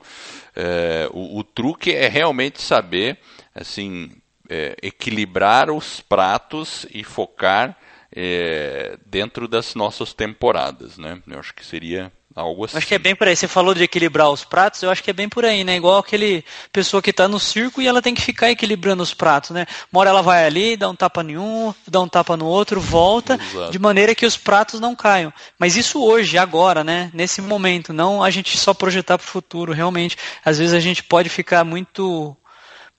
é, 0.55 1.09
o, 1.11 1.39
o 1.39 1.43
truque 1.43 1.93
é 1.93 2.07
realmente 2.07 2.61
saber, 2.61 3.17
assim, 3.53 4.09
é, 4.49 4.75
equilibrar 4.81 5.71
os 5.71 6.01
pratos 6.01 6.85
e 6.91 7.03
focar 7.03 7.77
é, 8.15 8.97
dentro 9.05 9.47
das 9.47 9.75
nossas 9.75 10.13
temporadas, 10.13 10.97
né? 10.97 11.21
Eu 11.27 11.39
acho 11.39 11.53
que 11.53 11.65
seria 11.65 12.12
algo 12.35 12.65
assim. 12.65 12.77
Acho 12.77 12.88
que 12.88 12.95
é 12.95 12.99
bem 12.99 13.15
por 13.15 13.27
aí. 13.27 13.35
Você 13.35 13.47
falou 13.47 13.73
de 13.73 13.83
equilibrar 13.83 14.29
os 14.29 14.43
pratos, 14.43 14.81
eu 14.81 14.89
acho 14.89 15.03
que 15.03 15.09
é 15.09 15.13
bem 15.13 15.29
por 15.29 15.45
aí, 15.45 15.63
né? 15.63 15.75
Igual 15.75 15.99
aquele 15.99 16.43
pessoa 16.71 17.01
que 17.01 17.09
está 17.09 17.27
no 17.27 17.39
circo 17.39 17.81
e 17.81 17.88
ela 17.88 18.01
tem 18.01 18.13
que 18.13 18.21
ficar 18.21 18.49
equilibrando 18.49 19.03
os 19.03 19.13
pratos, 19.13 19.51
né? 19.51 19.65
Uma 19.91 20.01
hora 20.01 20.09
ela 20.09 20.21
vai 20.21 20.45
ali, 20.45 20.77
dá 20.77 20.89
um 20.89 20.95
tapa 20.95 21.21
em 21.21 21.38
um, 21.38 21.73
dá 21.88 22.01
um 22.01 22.07
tapa 22.07 22.35
no 22.38 22.45
outro, 22.45 22.79
volta, 22.79 23.39
Exato. 23.41 23.71
de 23.71 23.79
maneira 23.79 24.15
que 24.15 24.25
os 24.25 24.38
pratos 24.38 24.79
não 24.79 24.95
caiam. 24.95 25.33
Mas 25.57 25.75
isso 25.75 26.03
hoje, 26.03 26.38
agora, 26.38 26.83
né? 26.83 27.12
Nesse 27.13 27.41
momento, 27.41 27.93
não 27.93 28.23
a 28.23 28.29
gente 28.29 28.57
só 28.57 28.73
projetar 28.73 29.17
para 29.17 29.25
o 29.25 29.27
futuro, 29.27 29.73
realmente. 29.73 30.17
Às 30.43 30.57
vezes 30.57 30.73
a 30.73 30.79
gente 30.79 31.03
pode 31.03 31.29
ficar 31.29 31.63
muito 31.63 32.35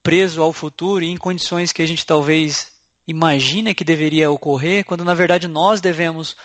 preso 0.03 0.43
ao 0.43 0.53
futuro 0.53 1.05
e 1.05 1.11
em 1.11 1.17
condições 1.17 1.73
que 1.73 1.83
a 1.83 1.87
gente 1.87 2.05
talvez 2.07 2.73
imagina 3.07 3.75
que 3.75 3.85
deveria 3.85 4.31
ocorrer, 4.31 4.85
quando 4.85 5.05
na 5.05 5.15
verdade 5.15 5.49
nós 5.49 5.81
devemos 5.81 6.37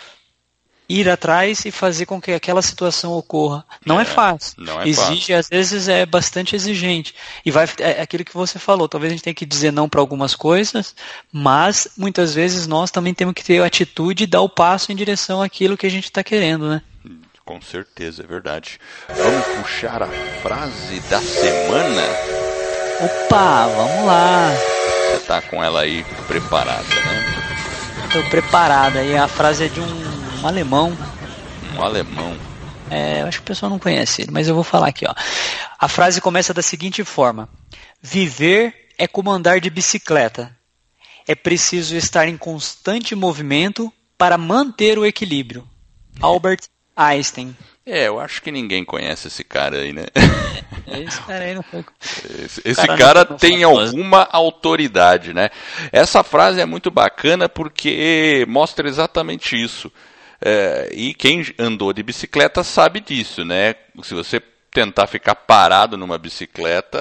ir 0.87 1.09
atrás 1.09 1.65
e 1.65 1.71
fazer 1.71 2.05
com 2.05 2.21
que 2.21 2.31
aquela 2.31 2.61
situação 2.61 3.13
ocorra. 3.13 3.65
Não 3.85 3.99
é, 3.99 4.03
é 4.03 4.05
fácil. 4.05 4.53
Não 4.57 4.81
é 4.81 4.87
Exige, 4.87 5.33
fácil. 5.33 5.37
às 5.37 5.49
vezes 5.49 5.87
é 5.87 6.05
bastante 6.05 6.55
exigente. 6.55 7.15
E 7.45 7.51
vai 7.51 7.67
é 7.79 8.01
aquilo 8.01 8.23
que 8.23 8.33
você 8.33 8.59
falou, 8.59 8.87
talvez 8.87 9.11
a 9.11 9.15
gente 9.15 9.23
tenha 9.23 9.33
que 9.33 9.45
dizer 9.45 9.71
não 9.71 9.89
para 9.89 9.99
algumas 9.99 10.35
coisas, 10.35 10.95
mas 11.31 11.87
muitas 11.97 12.33
vezes 12.33 12.67
nós 12.67 12.91
também 12.91 13.13
temos 13.13 13.33
que 13.33 13.43
ter 13.43 13.61
a 13.61 13.65
atitude 13.65 14.23
e 14.23 14.27
dar 14.27 14.41
o 14.41 14.49
passo 14.49 14.91
em 14.91 14.95
direção 14.95 15.41
àquilo 15.41 15.77
que 15.77 15.87
a 15.87 15.91
gente 15.91 16.05
está 16.05 16.23
querendo, 16.23 16.69
né? 16.69 16.81
Com 17.43 17.61
certeza, 17.61 18.23
é 18.23 18.27
verdade. 18.27 18.79
Vamos 19.07 19.45
puxar 19.61 20.01
a 20.01 20.07
frase 20.41 20.99
da 21.09 21.21
semana? 21.21 22.44
Opa, 23.01 23.67
vamos 23.67 24.05
lá. 24.05 24.51
Você 24.51 25.19
tá 25.27 25.41
com 25.41 25.63
ela 25.63 25.81
aí 25.81 26.03
preparada, 26.27 26.83
né? 26.83 28.09
Tô 28.11 28.23
preparada. 28.29 29.03
E 29.03 29.17
a 29.17 29.27
frase 29.27 29.65
é 29.65 29.67
de 29.67 29.81
um, 29.81 30.41
um 30.41 30.47
alemão. 30.47 30.97
Um 31.77 31.83
alemão. 31.83 32.37
É, 32.89 33.21
eu 33.21 33.27
acho 33.27 33.39
que 33.39 33.43
o 33.43 33.47
pessoal 33.47 33.69
não 33.69 33.79
conhece 33.79 34.21
ele, 34.21 34.31
mas 34.31 34.47
eu 34.47 34.55
vou 34.55 34.63
falar 34.63 34.87
aqui, 34.87 35.05
ó. 35.05 35.13
A 35.77 35.87
frase 35.89 36.21
começa 36.21 36.53
da 36.53 36.61
seguinte 36.61 37.03
forma: 37.03 37.49
Viver 38.01 38.73
é 38.97 39.07
como 39.07 39.31
andar 39.31 39.59
de 39.59 39.69
bicicleta. 39.69 40.55
É 41.27 41.35
preciso 41.35 41.95
estar 41.95 42.27
em 42.27 42.37
constante 42.37 43.15
movimento 43.15 43.91
para 44.17 44.37
manter 44.37 44.97
o 44.97 45.05
equilíbrio. 45.05 45.67
Albert 46.21 46.61
Einstein. 46.95 47.55
É, 47.85 48.07
eu 48.07 48.19
acho 48.19 48.41
que 48.41 48.51
ninguém 48.51 48.83
conhece 48.83 49.27
esse 49.27 49.43
cara 49.43 49.77
aí, 49.77 49.93
né? 49.93 50.05
Esse 50.87 51.21
cara 51.21 51.45
aí 51.45 51.53
não 51.53 51.61
foi. 51.61 51.85
Esse, 52.43 52.61
esse 52.65 52.87
cara, 52.87 52.97
cara 52.97 53.25
tem 53.25 53.63
alguma 53.63 54.27
autoridade, 54.31 55.33
né? 55.33 55.49
Essa 55.91 56.23
frase 56.23 56.59
é 56.59 56.65
muito 56.65 56.89
bacana 56.89 57.47
porque 57.47 58.43
mostra 58.47 58.87
exatamente 58.87 59.55
isso. 59.55 59.91
É, 60.41 60.89
e 60.93 61.13
quem 61.13 61.45
andou 61.59 61.93
de 61.93 62.01
bicicleta 62.01 62.63
sabe 62.63 62.99
disso, 63.01 63.45
né? 63.45 63.75
Se 64.01 64.13
você 64.13 64.41
tentar 64.71 65.07
ficar 65.07 65.35
parado 65.35 65.97
numa 65.97 66.17
bicicleta, 66.17 66.99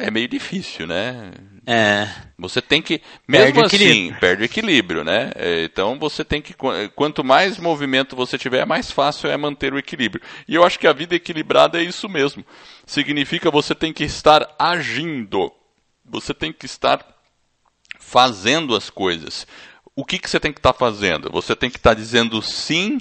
é 0.00 0.10
meio 0.10 0.28
difícil, 0.28 0.86
né? 0.86 1.32
É. 1.66 2.08
Você 2.38 2.62
tem 2.62 2.80
que, 2.80 3.02
mesmo 3.26 3.54
perde 3.54 3.60
assim, 3.60 3.76
equilíbrio. 3.76 4.20
perde 4.20 4.42
o 4.42 4.44
equilíbrio, 4.44 5.04
né? 5.04 5.32
É, 5.34 5.64
então 5.64 5.98
você 5.98 6.24
tem 6.24 6.40
que, 6.40 6.54
quanto 6.94 7.24
mais 7.24 7.58
movimento 7.58 8.14
você 8.14 8.38
tiver, 8.38 8.64
mais 8.64 8.90
fácil 8.92 9.28
é 9.28 9.36
manter 9.36 9.74
o 9.74 9.78
equilíbrio. 9.78 10.22
E 10.46 10.54
eu 10.54 10.62
acho 10.62 10.78
que 10.78 10.86
a 10.86 10.92
vida 10.92 11.16
equilibrada 11.16 11.80
é 11.80 11.82
isso 11.82 12.08
mesmo. 12.08 12.44
Significa 12.86 13.50
você 13.50 13.74
tem 13.74 13.92
que 13.92 14.04
estar 14.04 14.54
agindo. 14.56 15.50
Você 16.04 16.32
tem 16.32 16.52
que 16.52 16.66
estar 16.66 17.04
fazendo 17.98 18.76
as 18.76 18.88
coisas. 18.88 19.44
O 19.96 20.04
que, 20.04 20.18
que 20.18 20.30
você 20.30 20.38
tem 20.38 20.52
que 20.52 20.60
estar 20.60 20.72
fazendo? 20.72 21.30
Você 21.32 21.56
tem 21.56 21.68
que 21.68 21.78
estar 21.78 21.94
dizendo 21.94 22.40
sim 22.42 22.98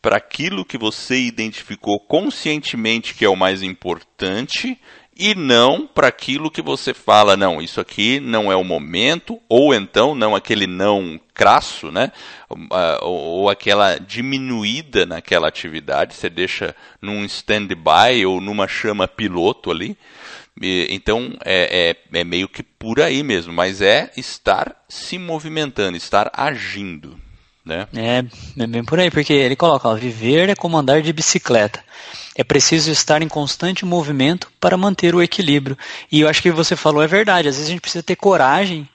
para 0.00 0.16
aquilo 0.16 0.64
que 0.64 0.78
você 0.78 1.20
identificou 1.20 1.98
conscientemente 1.98 3.12
que 3.12 3.24
é 3.24 3.28
o 3.28 3.36
mais 3.36 3.62
importante 3.62 4.80
e 5.18 5.34
não 5.34 5.86
para 5.86 6.08
aquilo 6.08 6.50
que 6.50 6.60
você 6.60 6.92
fala, 6.92 7.36
não, 7.36 7.62
isso 7.62 7.80
aqui 7.80 8.20
não 8.20 8.52
é 8.52 8.56
o 8.56 8.62
momento, 8.62 9.40
ou 9.48 9.74
então 9.74 10.14
não 10.14 10.36
aquele 10.36 10.66
não 10.66 11.18
crasso, 11.32 11.90
né? 11.90 12.12
Ah, 12.70 12.98
ou, 13.02 13.48
aquela 13.48 13.98
diminuída 13.98 15.06
naquela 15.06 15.48
atividade, 15.48 16.14
você 16.14 16.28
deixa 16.28 16.76
num 17.00 17.24
stand-by 17.24 18.26
ou 18.26 18.40
numa 18.40 18.68
chama 18.68 19.08
piloto 19.08 19.70
ali. 19.70 19.96
então 20.90 21.32
é, 21.44 21.96
é, 22.12 22.18
é 22.20 22.24
meio 22.24 22.48
que 22.48 22.62
por 22.62 23.00
aí 23.00 23.22
mesmo, 23.22 23.52
mas 23.52 23.80
é 23.80 24.12
estar 24.16 24.84
se 24.88 25.18
movimentando, 25.18 25.96
estar 25.96 26.30
agindo. 26.34 27.25
Né? 27.66 27.88
É, 27.96 28.62
é 28.62 28.66
bem 28.68 28.84
por 28.84 29.00
aí, 29.00 29.10
porque 29.10 29.32
ele 29.32 29.56
coloca, 29.56 29.88
ó, 29.88 29.94
viver 29.96 30.48
é 30.48 30.54
como 30.54 30.78
andar 30.78 31.02
de 31.02 31.12
bicicleta. 31.12 31.82
É 32.36 32.44
preciso 32.44 32.92
estar 32.92 33.22
em 33.22 33.28
constante 33.28 33.84
movimento 33.84 34.48
para 34.60 34.76
manter 34.76 35.16
o 35.16 35.22
equilíbrio. 35.22 35.76
E 36.12 36.20
eu 36.20 36.28
acho 36.28 36.40
que 36.40 36.52
você 36.52 36.76
falou 36.76 37.02
é 37.02 37.08
verdade. 37.08 37.48
Às 37.48 37.56
vezes 37.56 37.68
a 37.68 37.72
gente 37.72 37.80
precisa 37.80 38.04
ter 38.04 38.14
coragem 38.14 38.88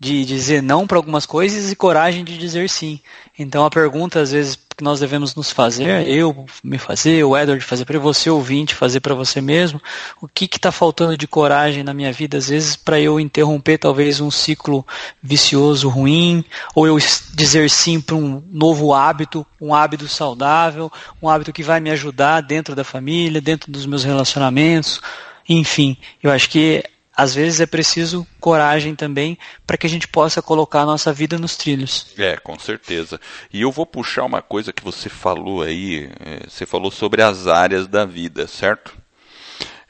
de 0.00 0.24
dizer 0.24 0.60
não 0.60 0.86
para 0.86 0.96
algumas 0.96 1.24
coisas 1.24 1.70
e 1.70 1.76
coragem 1.76 2.24
de 2.24 2.36
dizer 2.36 2.68
sim. 2.68 2.98
Então 3.38 3.64
a 3.64 3.70
pergunta 3.70 4.18
às 4.18 4.32
vezes 4.32 4.58
que 4.80 4.84
nós 4.84 4.98
devemos 4.98 5.34
nos 5.34 5.50
fazer, 5.50 6.08
eu 6.08 6.46
me 6.64 6.78
fazer, 6.78 7.22
o 7.22 7.36
Edward 7.36 7.62
fazer 7.62 7.84
para 7.84 7.98
você, 7.98 8.30
ouvinte, 8.30 8.74
fazer 8.74 9.00
para 9.00 9.14
você 9.14 9.38
mesmo. 9.38 9.80
O 10.22 10.26
que 10.26 10.46
está 10.46 10.72
faltando 10.72 11.18
de 11.18 11.28
coragem 11.28 11.84
na 11.84 11.92
minha 11.92 12.10
vida, 12.10 12.38
às 12.38 12.48
vezes, 12.48 12.76
para 12.76 12.98
eu 12.98 13.20
interromper 13.20 13.76
talvez 13.76 14.20
um 14.20 14.30
ciclo 14.30 14.86
vicioso 15.22 15.90
ruim, 15.90 16.42
ou 16.74 16.86
eu 16.86 16.96
dizer 17.34 17.68
sim 17.68 18.00
para 18.00 18.16
um 18.16 18.42
novo 18.50 18.94
hábito, 18.94 19.46
um 19.60 19.74
hábito 19.74 20.08
saudável, 20.08 20.90
um 21.20 21.28
hábito 21.28 21.52
que 21.52 21.62
vai 21.62 21.78
me 21.78 21.90
ajudar 21.90 22.40
dentro 22.40 22.74
da 22.74 22.82
família, 22.82 23.38
dentro 23.38 23.70
dos 23.70 23.84
meus 23.84 24.02
relacionamentos. 24.02 24.98
Enfim, 25.46 25.94
eu 26.22 26.30
acho 26.30 26.48
que 26.48 26.82
às 27.20 27.34
vezes 27.34 27.60
é 27.60 27.66
preciso 27.66 28.26
coragem 28.40 28.94
também 28.94 29.36
para 29.66 29.76
que 29.76 29.86
a 29.86 29.90
gente 29.90 30.08
possa 30.08 30.40
colocar 30.40 30.80
a 30.80 30.86
nossa 30.86 31.12
vida 31.12 31.38
nos 31.38 31.54
trilhos. 31.54 32.06
É, 32.16 32.38
com 32.38 32.58
certeza. 32.58 33.20
E 33.52 33.60
eu 33.60 33.70
vou 33.70 33.84
puxar 33.84 34.24
uma 34.24 34.40
coisa 34.40 34.72
que 34.72 34.82
você 34.82 35.10
falou 35.10 35.62
aí, 35.62 36.08
é, 36.18 36.48
você 36.48 36.64
falou 36.64 36.90
sobre 36.90 37.20
as 37.20 37.46
áreas 37.46 37.86
da 37.86 38.06
vida, 38.06 38.46
certo? 38.46 38.99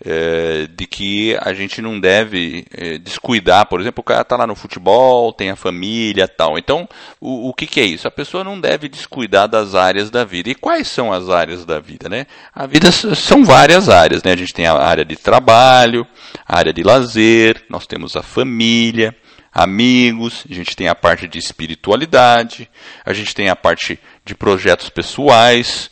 É, 0.04 0.66
de 0.66 0.86
que 0.86 1.36
a 1.40 1.52
gente 1.52 1.82
não 1.82 2.00
deve 2.00 2.64
é, 2.72 2.98
descuidar. 2.98 3.66
Por 3.66 3.80
exemplo, 3.80 4.00
o 4.00 4.04
cara 4.04 4.22
está 4.22 4.36
lá 4.36 4.46
no 4.46 4.54
futebol, 4.54 5.32
tem 5.32 5.50
a 5.50 5.56
família 5.56 6.26
tal. 6.26 6.58
Então, 6.58 6.88
o, 7.20 7.50
o 7.50 7.54
que, 7.54 7.66
que, 7.66 7.80
é 7.80 7.84
isso? 7.84 8.08
A 8.08 8.10
pessoa 8.10 8.42
não 8.42 8.60
deve 8.60 8.88
descuidar 8.88 9.48
das 9.48 9.74
áreas 9.74 10.10
da 10.10 10.24
vida. 10.24 10.50
E 10.50 10.54
quais 10.54 10.88
são 10.88 11.12
as 11.12 11.28
áreas 11.28 11.64
da 11.64 11.78
vida? 11.78 12.08
Né? 12.08 12.26
A 12.54 12.66
vida 12.66 12.90
são 12.90 13.44
várias 13.44 13.88
áreas. 13.88 14.22
Né? 14.22 14.32
A 14.32 14.36
gente 14.36 14.54
tem 14.54 14.66
a 14.66 14.74
área 14.74 15.04
de 15.04 15.16
trabalho, 15.16 16.06
a 16.46 16.58
área 16.58 16.72
de 16.72 16.82
lazer, 16.82 17.62
nós 17.68 17.86
temos 17.86 18.16
a 18.16 18.22
família, 18.22 19.14
amigos, 19.52 20.44
a 20.48 20.54
gente 20.54 20.76
tem 20.76 20.88
a 20.88 20.94
parte 20.94 21.26
de 21.26 21.38
espiritualidade, 21.38 22.70
a 23.04 23.12
gente 23.12 23.34
tem 23.34 23.48
a 23.48 23.56
parte 23.56 23.98
de 24.24 24.34
projetos 24.34 24.88
pessoais, 24.88 25.90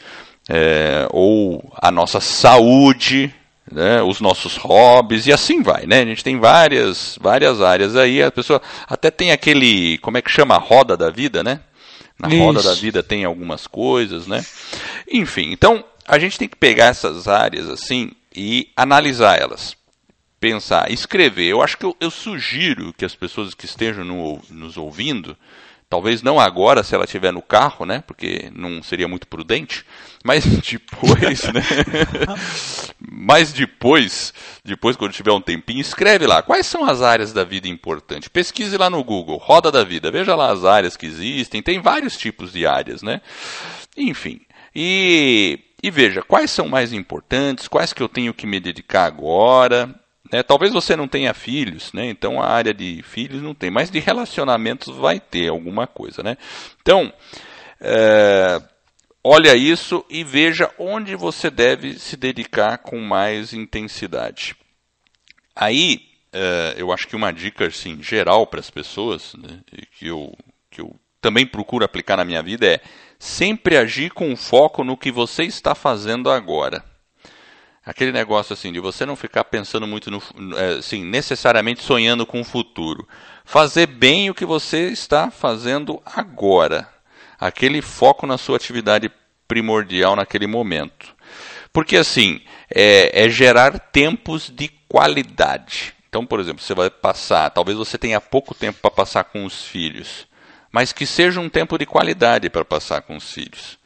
é, 0.49 1.07
ou 1.11 1.73
a 1.83 1.90
nossa 1.90 2.21
saúde, 2.21 3.35
né, 3.73 4.03
os 4.03 4.21
nossos 4.21 4.57
hobbies 4.57 5.27
e 5.27 5.33
assim 5.33 5.63
vai, 5.63 5.87
né? 5.87 6.01
A 6.01 6.05
gente 6.05 6.25
tem 6.25 6.39
várias, 6.39 7.19
várias 7.21 7.61
áreas 7.61 7.97
aí. 7.97 8.23
A 8.23 8.31
pessoa 8.31 8.61
até 8.87 9.11
tem 9.11 9.31
aquele, 9.31 9.99
como 9.99 10.19
é 10.19 10.23
que 10.23 10.31
chama, 10.31 10.55
a 10.55 10.59
roda 10.59 10.97
da 10.97 11.11
vida, 11.11 11.43
né? 11.43 11.61
Na 12.19 12.29
Isso. 12.29 12.39
roda 12.39 12.63
da 12.63 12.75
vida 12.75 13.03
tem 13.03 13.25
algumas 13.25 13.67
coisas, 13.67 14.27
né? 14.27 14.45
Enfim, 15.11 15.53
então 15.53 15.85
a 16.07 16.19
gente 16.19 16.39
tem 16.39 16.49
que 16.49 16.57
pegar 16.57 16.87
essas 16.87 17.29
áreas 17.29 17.69
assim 17.69 18.13
e 18.35 18.71
analisar 18.77 19.41
elas. 19.41 19.77
Pensar, 20.41 20.91
escrever. 20.91 21.47
Eu 21.47 21.63
acho 21.63 21.77
que 21.77 21.85
eu, 21.85 21.97
eu 22.01 22.11
sugiro 22.11 22.93
que 22.93 23.05
as 23.05 23.15
pessoas 23.15 23.55
que 23.55 23.65
estejam 23.65 24.05
no, 24.05 24.41
nos 24.51 24.77
ouvindo 24.77 25.37
Talvez 25.90 26.22
não 26.22 26.38
agora, 26.38 26.83
se 26.83 26.94
ela 26.94 27.05
estiver 27.05 27.33
no 27.33 27.40
carro, 27.40 27.87
né? 27.87 28.05
Porque 28.07 28.51
não 28.55 28.83
seria 28.83 29.09
muito 29.09 29.27
prudente. 29.27 29.87
Mas 30.22 30.44
depois, 30.61 31.42
né? 31.44 31.62
mas 33.01 33.55
depois, 33.55 34.35
depois 34.62 34.96
quando 34.96 35.12
tiver 35.12 35.33
um 35.33 35.40
tempinho, 35.40 35.81
escreve 35.81 36.27
lá. 36.27 36.42
Quais 36.42 36.66
são 36.66 36.85
as 36.85 37.01
áreas 37.01 37.33
da 37.33 37.42
vida 37.42 37.68
importantes? 37.68 38.29
Pesquise 38.29 38.77
lá 38.77 38.90
no 38.90 39.03
Google, 39.03 39.38
Roda 39.38 39.72
da 39.72 39.83
Vida. 39.83 40.11
Veja 40.11 40.35
lá 40.35 40.53
as 40.53 40.62
áreas 40.62 40.94
que 40.94 41.07
existem. 41.07 41.62
Tem 41.62 41.81
vários 41.81 42.18
tipos 42.18 42.53
de 42.53 42.66
áreas, 42.66 43.03
né? 43.03 43.22
Enfim. 43.96 44.42
E, 44.74 45.59
e 45.83 45.90
veja, 45.90 46.22
quais 46.22 46.51
são 46.51 46.68
mais 46.68 46.92
importantes? 46.92 47.66
Quais 47.66 47.94
que 47.94 48.03
eu 48.03 48.09
tenho 48.11 48.35
que 48.35 48.46
me 48.46 48.61
dedicar 48.61 49.07
agora? 49.07 49.98
Né? 50.33 50.43
Talvez 50.43 50.73
você 50.73 50.95
não 50.95 51.09
tenha 51.09 51.33
filhos, 51.33 51.93
né? 51.93 52.07
então 52.07 52.41
a 52.41 52.47
área 52.47 52.75
de 52.75 53.03
filhos 53.03 53.43
não 53.43 53.55
tem, 53.55 53.71
mas 53.71 53.91
de 53.91 53.99
relacionamentos 53.99 54.95
vai 54.95 55.19
ter 55.19 55.49
alguma 55.49 55.87
coisa. 55.87 56.23
Né? 56.23 56.37
Então, 56.81 57.12
é, 57.81 58.61
olha 59.25 59.55
isso 59.57 60.05
e 60.09 60.23
veja 60.23 60.71
onde 60.79 61.17
você 61.17 61.51
deve 61.51 61.99
se 61.99 62.17
dedicar 62.17 62.79
com 62.79 62.99
mais 63.01 63.53
intensidade. 63.53 64.55
Aí, 65.57 66.03
é, 66.33 66.75
eu 66.77 66.93
acho 66.93 67.09
que 67.09 67.17
uma 67.17 67.33
dica 67.33 67.67
assim, 67.67 68.03
geral 68.03 68.47
para 68.47 68.61
as 68.61 68.71
pessoas, 68.71 69.35
né, 69.35 69.61
que, 69.99 70.07
eu, 70.07 70.33
que 70.71 70.81
eu 70.81 70.95
também 71.21 71.47
procuro 71.47 71.85
aplicar 71.85 72.17
na 72.17 72.25
minha 72.25 72.43
vida 72.43 72.67
é 72.67 72.81
sempre 73.19 73.77
agir 73.77 74.11
com 74.12 74.37
foco 74.37 74.85
no 74.85 74.97
que 74.97 75.11
você 75.11 75.43
está 75.45 75.75
fazendo 75.75 76.31
agora 76.31 76.85
aquele 77.88 78.12
negócio 78.12 78.53
assim 78.53 78.70
de 78.70 78.81
você 78.81 79.07
não 79.07 79.16
ficar 79.16 79.44
pensando 79.44 79.87
muito 79.87 80.11
no, 80.11 80.22
assim, 80.79 81.03
necessariamente 81.03 81.83
sonhando 81.83 82.27
com 82.27 82.38
o 82.38 82.44
futuro. 82.44 83.09
Fazer 83.46 83.87
bem 83.87 84.29
o 84.29 84.35
que 84.35 84.44
você 84.44 84.88
está 84.88 85.31
fazendo 85.31 86.03
agora. 86.05 86.87
Aquele 87.40 87.81
foco 87.81 88.27
na 88.27 88.37
sua 88.37 88.57
atividade 88.57 89.11
primordial 89.46 90.14
naquele 90.14 90.46
momento. 90.46 91.16
Porque 91.72 91.96
assim, 91.96 92.42
é, 92.70 93.24
é 93.24 93.31
gerar 93.31 93.79
tempos 93.79 94.51
de 94.51 94.68
qualidade. 94.87 95.94
Então, 96.11 96.27
por 96.27 96.40
exemplo, 96.40 96.62
você 96.62 96.74
vai 96.74 96.90
passar, 96.90 97.48
talvez 97.48 97.79
você 97.79 97.96
tenha 97.96 98.20
pouco 98.20 98.55
tempo 98.55 98.81
para 98.83 98.90
passar 98.90 99.24
com 99.24 99.46
os 99.46 99.64
filhos, 99.64 100.27
mas 100.70 100.92
que 100.92 101.07
seja 101.07 101.40
um 101.40 101.48
tempo 101.48 101.79
de 101.79 101.87
qualidade 101.87 102.51
para 102.51 102.66
passar 102.66 103.01
com 103.01 103.16
os 103.16 103.33
filhos. 103.33 103.78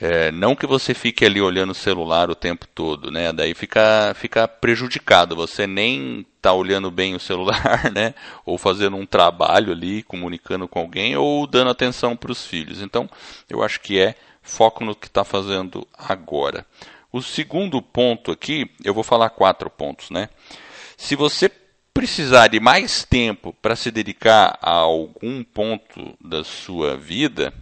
É, 0.00 0.32
não 0.32 0.56
que 0.56 0.66
você 0.66 0.94
fique 0.94 1.26
ali 1.26 1.42
olhando 1.42 1.72
o 1.72 1.74
celular 1.74 2.30
o 2.30 2.34
tempo 2.34 2.66
todo, 2.66 3.10
né? 3.10 3.34
Daí 3.34 3.52
fica, 3.52 4.14
fica 4.14 4.48
prejudicado. 4.48 5.36
Você 5.36 5.66
nem 5.66 6.24
está 6.36 6.54
olhando 6.54 6.90
bem 6.90 7.14
o 7.14 7.20
celular, 7.20 7.90
né? 7.92 8.14
Ou 8.46 8.56
fazendo 8.56 8.96
um 8.96 9.04
trabalho 9.04 9.72
ali, 9.72 10.02
comunicando 10.02 10.66
com 10.66 10.78
alguém, 10.78 11.16
ou 11.16 11.46
dando 11.46 11.70
atenção 11.70 12.16
para 12.16 12.32
os 12.32 12.46
filhos. 12.46 12.80
Então, 12.80 13.10
eu 13.48 13.62
acho 13.62 13.78
que 13.80 14.00
é 14.00 14.14
foco 14.42 14.82
no 14.82 14.94
que 14.94 15.06
está 15.06 15.22
fazendo 15.22 15.86
agora. 15.98 16.64
O 17.12 17.20
segundo 17.20 17.82
ponto 17.82 18.32
aqui, 18.32 18.70
eu 18.82 18.94
vou 18.94 19.04
falar 19.04 19.28
quatro 19.28 19.68
pontos, 19.68 20.08
né? 20.08 20.30
Se 20.96 21.14
você 21.14 21.50
precisar 21.92 22.48
de 22.48 22.58
mais 22.58 23.04
tempo 23.04 23.54
para 23.60 23.76
se 23.76 23.90
dedicar 23.90 24.58
a 24.62 24.70
algum 24.70 25.44
ponto 25.44 26.16
da 26.20 26.42
sua 26.42 26.96
vida, 26.96 27.52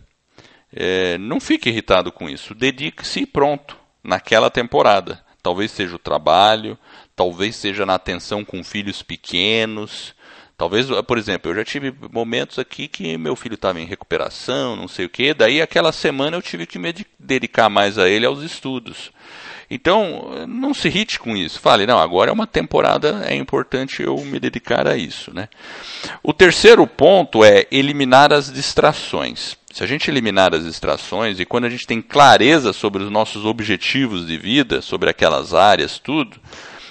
é, 0.81 1.19
não 1.19 1.41
fique 1.41 1.69
irritado 1.69 2.13
com 2.13 2.31
isso. 2.31 2.55
Dedique-se 2.55 3.27
pronto 3.27 3.77
naquela 4.03 4.49
temporada. 4.49 5.21
Talvez 5.43 5.73
seja 5.73 5.97
o 5.97 5.99
trabalho, 5.99 6.79
talvez 7.17 7.57
seja 7.57 7.85
na 7.85 7.95
atenção 7.95 8.45
com 8.45 8.63
filhos 8.63 9.03
pequenos. 9.03 10.15
Talvez, 10.57 10.87
por 11.07 11.19
exemplo, 11.19 11.51
eu 11.51 11.57
já 11.57 11.65
tive 11.65 11.93
momentos 12.13 12.61
aqui 12.61 12.87
que 12.87 13.19
meu 13.19 13.35
filho 13.35 13.55
estava 13.55 13.81
em 13.81 13.87
recuperação, 13.87 14.77
não 14.77 14.87
sei 14.87 15.07
o 15.07 15.09
quê, 15.09 15.35
daí 15.35 15.61
aquela 15.61 15.93
semana 15.93 16.37
eu 16.37 16.43
tive 16.43 16.67
que 16.67 16.79
me 16.79 16.95
dedicar 17.19 17.69
mais 17.69 17.99
a 17.99 18.09
ele 18.09 18.27
aos 18.27 18.43
estudos. 18.43 19.13
Então, 19.71 20.47
não 20.49 20.73
se 20.73 20.89
irrite 20.89 21.19
com 21.19 21.37
isso. 21.37 21.61
Fale, 21.61 21.87
não, 21.87 21.99
agora 21.99 22.31
é 22.31 22.33
uma 22.33 22.47
temporada, 22.47 23.23
é 23.27 23.35
importante 23.35 24.03
eu 24.03 24.17
me 24.19 24.41
dedicar 24.41 24.87
a 24.87 24.97
isso. 24.97 25.33
Né? 25.33 25.49
O 26.23 26.33
terceiro 26.33 26.87
ponto 26.87 27.45
é 27.45 27.67
eliminar 27.71 28.33
as 28.33 28.51
distrações. 28.51 29.57
Se 29.73 29.85
a 29.85 29.87
gente 29.87 30.11
eliminar 30.11 30.55
as 30.55 30.65
distrações 30.65 31.39
e 31.39 31.45
quando 31.45 31.67
a 31.67 31.71
gente 31.71 31.87
tem 31.87 32.01
clareza 32.01 32.73
sobre 32.73 33.03
os 33.03 33.11
nossos 33.11 33.45
objetivos 33.45 34.27
de 34.27 34.39
vida, 34.39 34.81
sobre 34.81 35.11
aquelas 35.11 35.53
áreas, 35.53 35.99
tudo, 35.99 36.39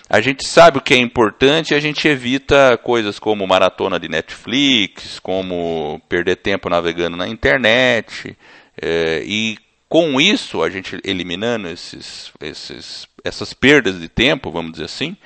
a 0.10 0.22
gente 0.22 0.48
sabe 0.48 0.78
o 0.78 0.82
que 0.82 0.94
é 0.94 0.98
importante 0.98 1.72
e 1.72 1.76
a 1.76 1.80
gente 1.80 2.08
evita 2.08 2.78
coisas 2.78 3.20
como 3.20 3.46
maratona 3.46 4.00
de 4.00 4.08
Netflix, 4.08 5.20
como 5.20 6.02
perder 6.08 6.38
tempo 6.38 6.70
navegando 6.70 7.18
na 7.18 7.28
internet. 7.28 8.38
É, 8.80 9.22
e 9.26 9.58
com 9.90 10.22
isso, 10.22 10.62
a 10.62 10.70
gente 10.70 11.00
eliminando 11.04 11.68
esses, 11.68 12.32
esses, 12.40 13.08
essas 13.24 13.54
perdas 13.54 14.00
de 14.00 14.08
tempo, 14.08 14.52
vamos 14.52 14.74
dizer 14.74 14.86
assim, 14.86 15.18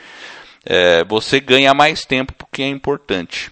é, 0.66 1.04
você 1.04 1.40
ganha 1.40 1.74
mais 1.74 2.06
tempo 2.06 2.34
porque 2.34 2.64
é 2.64 2.68
importante. 2.68 3.52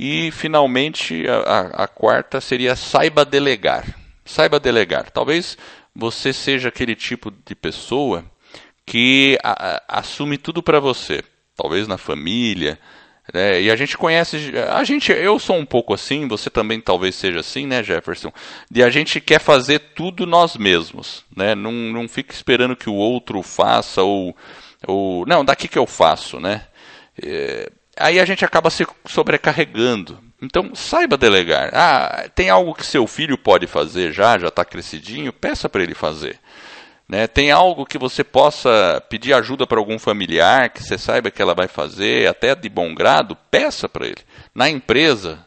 E, 0.00 0.30
finalmente, 0.30 1.24
a, 1.28 1.82
a, 1.82 1.88
quarta 1.88 2.40
seria 2.40 2.76
saiba 2.76 3.24
delegar. 3.24 3.84
Saiba 4.24 4.60
delegar. 4.60 5.10
Talvez 5.10 5.58
você 5.92 6.32
seja 6.32 6.68
aquele 6.68 6.94
tipo 6.94 7.32
de 7.32 7.52
pessoa 7.56 8.24
que 8.86 9.36
a, 9.42 9.74
a, 9.74 9.98
assume 9.98 10.38
tudo 10.38 10.62
para 10.62 10.78
você. 10.78 11.20
Talvez 11.56 11.88
na 11.88 11.98
família. 11.98 12.78
Né? 13.34 13.62
E 13.62 13.68
a 13.72 13.74
gente 13.74 13.98
conhece. 13.98 14.52
A 14.72 14.84
gente, 14.84 15.10
eu 15.10 15.36
sou 15.40 15.56
um 15.56 15.66
pouco 15.66 15.92
assim, 15.92 16.28
você 16.28 16.48
também 16.48 16.80
talvez 16.80 17.16
seja 17.16 17.40
assim, 17.40 17.66
né, 17.66 17.82
Jefferson? 17.82 18.32
De 18.70 18.84
a 18.84 18.90
gente 18.90 19.20
quer 19.20 19.40
fazer 19.40 19.80
tudo 19.96 20.24
nós 20.24 20.56
mesmos. 20.56 21.24
Né? 21.36 21.56
Não, 21.56 21.72
não 21.72 22.06
fica 22.06 22.32
esperando 22.32 22.76
que 22.76 22.88
o 22.88 22.94
outro 22.94 23.42
faça 23.42 24.00
ou. 24.04 24.32
ou 24.86 25.26
não, 25.26 25.44
daqui 25.44 25.66
que 25.66 25.76
eu 25.76 25.88
faço, 25.88 26.38
né? 26.38 26.68
É, 27.20 27.68
aí 27.98 28.20
a 28.20 28.24
gente 28.24 28.44
acaba 28.44 28.70
se 28.70 28.86
sobrecarregando. 29.06 30.18
Então, 30.40 30.74
saiba 30.74 31.16
delegar. 31.16 31.70
Ah, 31.72 32.28
tem 32.34 32.48
algo 32.48 32.74
que 32.74 32.86
seu 32.86 33.06
filho 33.06 33.36
pode 33.36 33.66
fazer 33.66 34.12
já, 34.12 34.38
já 34.38 34.48
está 34.48 34.64
crescidinho, 34.64 35.32
peça 35.32 35.68
para 35.68 35.82
ele 35.82 35.94
fazer. 35.94 36.38
Né? 37.08 37.26
Tem 37.26 37.50
algo 37.50 37.86
que 37.86 37.98
você 37.98 38.22
possa 38.22 39.02
pedir 39.08 39.32
ajuda 39.32 39.66
para 39.66 39.78
algum 39.78 39.98
familiar, 39.98 40.68
que 40.68 40.82
você 40.82 40.98
saiba 40.98 41.30
que 41.30 41.40
ela 41.40 41.54
vai 41.54 41.66
fazer, 41.66 42.28
até 42.28 42.54
de 42.54 42.68
bom 42.68 42.94
grado, 42.94 43.36
peça 43.50 43.88
para 43.88 44.06
ele. 44.06 44.22
Na 44.54 44.68
empresa, 44.68 45.44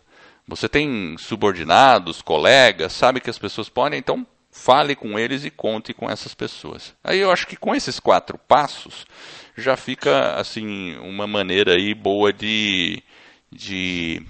você 0.48 0.68
tem 0.68 1.16
subordinados, 1.18 2.22
colegas, 2.22 2.92
sabe 2.92 3.22
que 3.22 3.30
as 3.30 3.38
pessoas 3.38 3.70
podem, 3.70 4.00
então 4.00 4.26
fale 4.52 4.96
com 4.96 5.18
eles 5.18 5.46
e 5.46 5.50
conte 5.50 5.94
com 5.94 6.10
essas 6.10 6.34
pessoas. 6.34 6.94
Aí 7.04 7.20
eu 7.20 7.32
acho 7.32 7.48
que 7.48 7.56
com 7.56 7.74
esses 7.74 8.00
quatro 8.00 8.38
passos 8.38 9.06
já 9.58 9.76
fica 9.76 10.36
assim 10.36 10.96
uma 10.98 11.28
maneira 11.28 11.74
aí 11.74 11.94
boa 11.94 12.32
de, 12.32 13.02
de, 13.52 14.22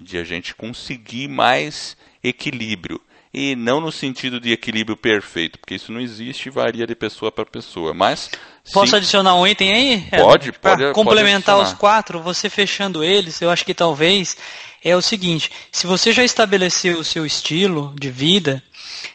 de 0.00 0.18
a 0.18 0.24
gente 0.24 0.54
conseguir 0.54 1.28
mais 1.28 1.96
equilíbrio 2.22 3.00
e 3.34 3.56
não 3.56 3.80
no 3.80 3.90
sentido 3.90 4.38
de 4.38 4.52
equilíbrio 4.52 4.96
perfeito, 4.96 5.58
porque 5.58 5.74
isso 5.74 5.90
não 5.90 6.00
existe 6.00 6.46
e 6.46 6.50
varia 6.50 6.86
de 6.86 6.94
pessoa 6.94 7.32
para 7.32 7.44
pessoa. 7.44 7.92
Mas 7.92 8.30
posso 8.72 8.92
sim, 8.92 8.96
adicionar 8.96 9.34
um 9.34 9.44
item 9.44 9.72
aí? 9.72 10.06
Pode, 10.10 10.52
pode. 10.52 10.82
Para 10.82 10.92
complementar 10.92 11.56
pode 11.56 11.68
os 11.68 11.74
quatro, 11.74 12.20
você 12.20 12.48
fechando 12.48 13.02
eles, 13.02 13.42
eu 13.42 13.50
acho 13.50 13.64
que 13.64 13.74
talvez 13.74 14.36
é 14.84 14.94
o 14.94 15.02
seguinte: 15.02 15.50
se 15.72 15.84
você 15.84 16.12
já 16.12 16.22
estabeleceu 16.22 17.00
o 17.00 17.04
seu 17.04 17.26
estilo 17.26 17.92
de 17.98 18.08
vida, 18.08 18.62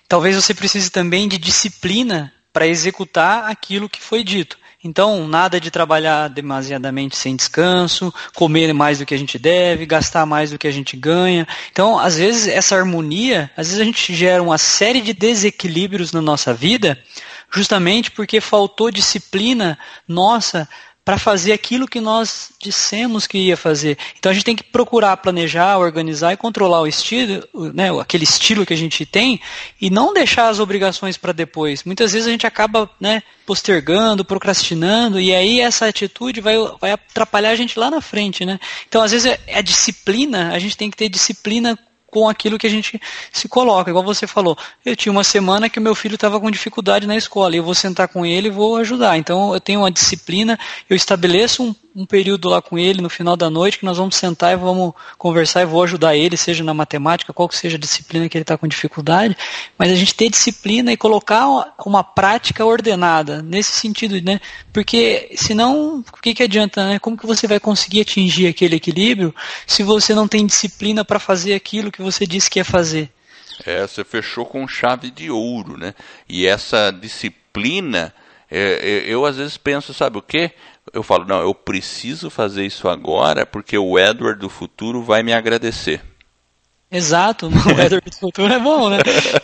talvez 0.07 0.35
você 0.35 0.53
precise 0.53 0.89
também 0.89 1.29
de 1.29 1.37
disciplina 1.37 2.33
para 2.51 2.67
executar 2.67 3.49
aquilo 3.49 3.87
que 3.87 4.01
foi 4.01 4.21
dito. 4.21 4.57
Então, 4.81 5.27
nada 5.27 5.59
de 5.59 5.69
trabalhar 5.69 6.29
demasiadamente 6.29 7.17
sem 7.17 7.35
descanso, 7.35 8.13
comer 8.33 8.73
mais 8.73 8.99
do 8.99 9.05
que 9.05 9.13
a 9.13 9.17
gente 9.17 9.37
deve, 9.37 9.85
gastar 9.85 10.25
mais 10.25 10.51
do 10.51 10.57
que 10.57 10.69
a 10.69 10.71
gente 10.71 10.95
ganha. 10.95 11.45
Então, 11.69 11.99
às 11.99 12.15
vezes, 12.15 12.47
essa 12.47 12.77
harmonia, 12.77 13.51
às 13.57 13.67
vezes 13.67 13.81
a 13.81 13.83
gente 13.83 14.15
gera 14.15 14.41
uma 14.41 14.57
série 14.57 15.01
de 15.01 15.11
desequilíbrios 15.11 16.13
na 16.13 16.21
nossa 16.21 16.53
vida, 16.53 16.97
justamente 17.51 18.09
porque 18.09 18.39
faltou 18.39 18.89
disciplina 18.89 19.77
nossa 20.07 20.65
para 21.09 21.17
fazer 21.17 21.53
aquilo 21.53 21.87
que 21.87 21.99
nós 21.99 22.51
dissemos 22.59 23.25
que 23.25 23.39
ia 23.39 23.57
fazer. 23.57 23.97
Então 24.19 24.31
a 24.31 24.33
gente 24.35 24.43
tem 24.43 24.55
que 24.55 24.61
procurar 24.61 25.17
planejar, 25.17 25.79
organizar 25.79 26.33
e 26.33 26.37
controlar 26.37 26.81
o 26.81 26.87
estilo, 26.87 27.43
né, 27.73 27.89
aquele 27.99 28.25
estilo 28.25 28.63
que 28.63 28.75
a 28.75 28.77
gente 28.77 29.07
tem, 29.07 29.41
e 29.81 29.89
não 29.89 30.13
deixar 30.13 30.49
as 30.49 30.59
obrigações 30.59 31.17
para 31.17 31.31
depois. 31.31 31.83
Muitas 31.83 32.11
vezes 32.11 32.27
a 32.27 32.31
gente 32.31 32.45
acaba 32.45 32.87
né, 33.01 33.23
postergando, 33.43 34.23
procrastinando, 34.23 35.19
e 35.19 35.33
aí 35.33 35.59
essa 35.59 35.87
atitude 35.87 36.41
vai, 36.41 36.53
vai 36.79 36.91
atrapalhar 36.91 37.49
a 37.49 37.55
gente 37.55 37.79
lá 37.79 37.89
na 37.89 38.01
frente. 38.01 38.45
Né? 38.45 38.59
Então, 38.87 39.01
às 39.01 39.11
vezes, 39.11 39.35
é 39.47 39.57
a 39.57 39.61
disciplina, 39.63 40.53
a 40.53 40.59
gente 40.59 40.77
tem 40.77 40.91
que 40.91 40.97
ter 40.97 41.09
disciplina 41.09 41.75
com 42.09 42.27
aquilo 42.27 42.57
que 42.57 42.67
a 42.67 42.69
gente 42.69 42.99
se 43.31 43.47
coloca. 43.47 43.89
Igual 43.89 44.03
você 44.03 44.27
falou, 44.27 44.57
eu 44.85 44.95
tinha 44.95 45.11
uma 45.11 45.23
semana 45.23 45.69
que 45.69 45.79
o 45.79 45.81
meu 45.81 45.95
filho 45.95 46.15
estava 46.15 46.39
com 46.39 46.49
dificuldade 46.49 47.07
na 47.07 47.15
escola, 47.15 47.55
e 47.55 47.57
eu 47.57 47.63
vou 47.63 47.75
sentar 47.75 48.07
com 48.07 48.25
ele 48.25 48.47
e 48.47 48.51
vou 48.51 48.77
ajudar. 48.77 49.17
Então 49.17 49.53
eu 49.53 49.59
tenho 49.59 49.81
uma 49.81 49.91
disciplina, 49.91 50.59
eu 50.89 50.95
estabeleço 50.95 51.63
um, 51.63 51.75
um 51.99 52.05
período 52.05 52.47
lá 52.47 52.61
com 52.61 52.79
ele 52.79 53.01
no 53.01 53.09
final 53.09 53.35
da 53.35 53.49
noite 53.49 53.77
que 53.77 53.85
nós 53.85 53.97
vamos 53.97 54.15
sentar 54.15 54.53
e 54.53 54.55
vamos 54.55 54.93
conversar 55.17 55.63
e 55.63 55.65
vou 55.65 55.83
ajudar 55.83 56.15
ele, 56.15 56.37
seja 56.37 56.63
na 56.63 56.73
matemática, 56.73 57.33
qual 57.33 57.49
que 57.49 57.57
seja 57.57 57.75
a 57.75 57.79
disciplina 57.79 58.29
que 58.29 58.37
ele 58.37 58.43
está 58.43 58.57
com 58.57 58.67
dificuldade, 58.67 59.35
mas 59.77 59.91
a 59.91 59.95
gente 59.95 60.15
ter 60.15 60.29
disciplina 60.29 60.93
e 60.93 60.97
colocar 60.97 61.45
uma 61.85 62.01
prática 62.01 62.65
ordenada 62.65 63.41
nesse 63.41 63.73
sentido, 63.73 64.21
né? 64.21 64.39
Porque 64.71 65.31
senão, 65.35 65.99
o 65.99 66.21
que, 66.21 66.33
que 66.33 66.43
adianta, 66.43 66.87
né? 66.87 66.99
Como 66.99 67.17
que 67.17 67.27
você 67.27 67.47
vai 67.47 67.59
conseguir 67.59 68.01
atingir 68.01 68.47
aquele 68.47 68.77
equilíbrio 68.77 69.35
se 69.67 69.83
você 69.83 70.15
não 70.15 70.27
tem 70.27 70.45
disciplina 70.45 71.03
para 71.03 71.19
fazer 71.19 71.53
aquilo 71.53 71.91
que 71.91 72.01
você 72.01 72.25
disse 72.25 72.49
que 72.49 72.59
ia 72.59 72.65
fazer? 72.65 73.11
É, 73.65 73.85
você 73.85 74.05
fechou 74.05 74.45
com 74.45 74.65
chave 74.69 75.11
de 75.11 75.29
ouro, 75.29 75.77
né? 75.77 75.93
E 76.29 76.47
essa 76.47 76.91
disciplina, 76.91 78.13
é, 78.49 79.03
é, 79.05 79.13
eu 79.13 79.25
às 79.25 79.35
vezes 79.35 79.57
penso, 79.57 79.93
sabe 79.93 80.17
o 80.17 80.21
quê? 80.21 80.51
Eu 80.93 81.03
falo, 81.03 81.25
não, 81.25 81.41
eu 81.41 81.53
preciso 81.53 82.29
fazer 82.29 82.65
isso 82.65 82.87
agora 82.87 83.45
porque 83.45 83.77
o 83.77 83.97
Edward 83.97 84.39
do 84.39 84.49
futuro 84.49 85.03
vai 85.03 85.23
me 85.23 85.33
agradecer. 85.33 86.01
Exato, 86.91 87.47
o 87.53 87.79
Edward 87.79 88.09
do 88.09 88.15
futuro 88.15 88.51
é 88.51 88.59
bom, 88.59 88.89
né? 88.89 88.97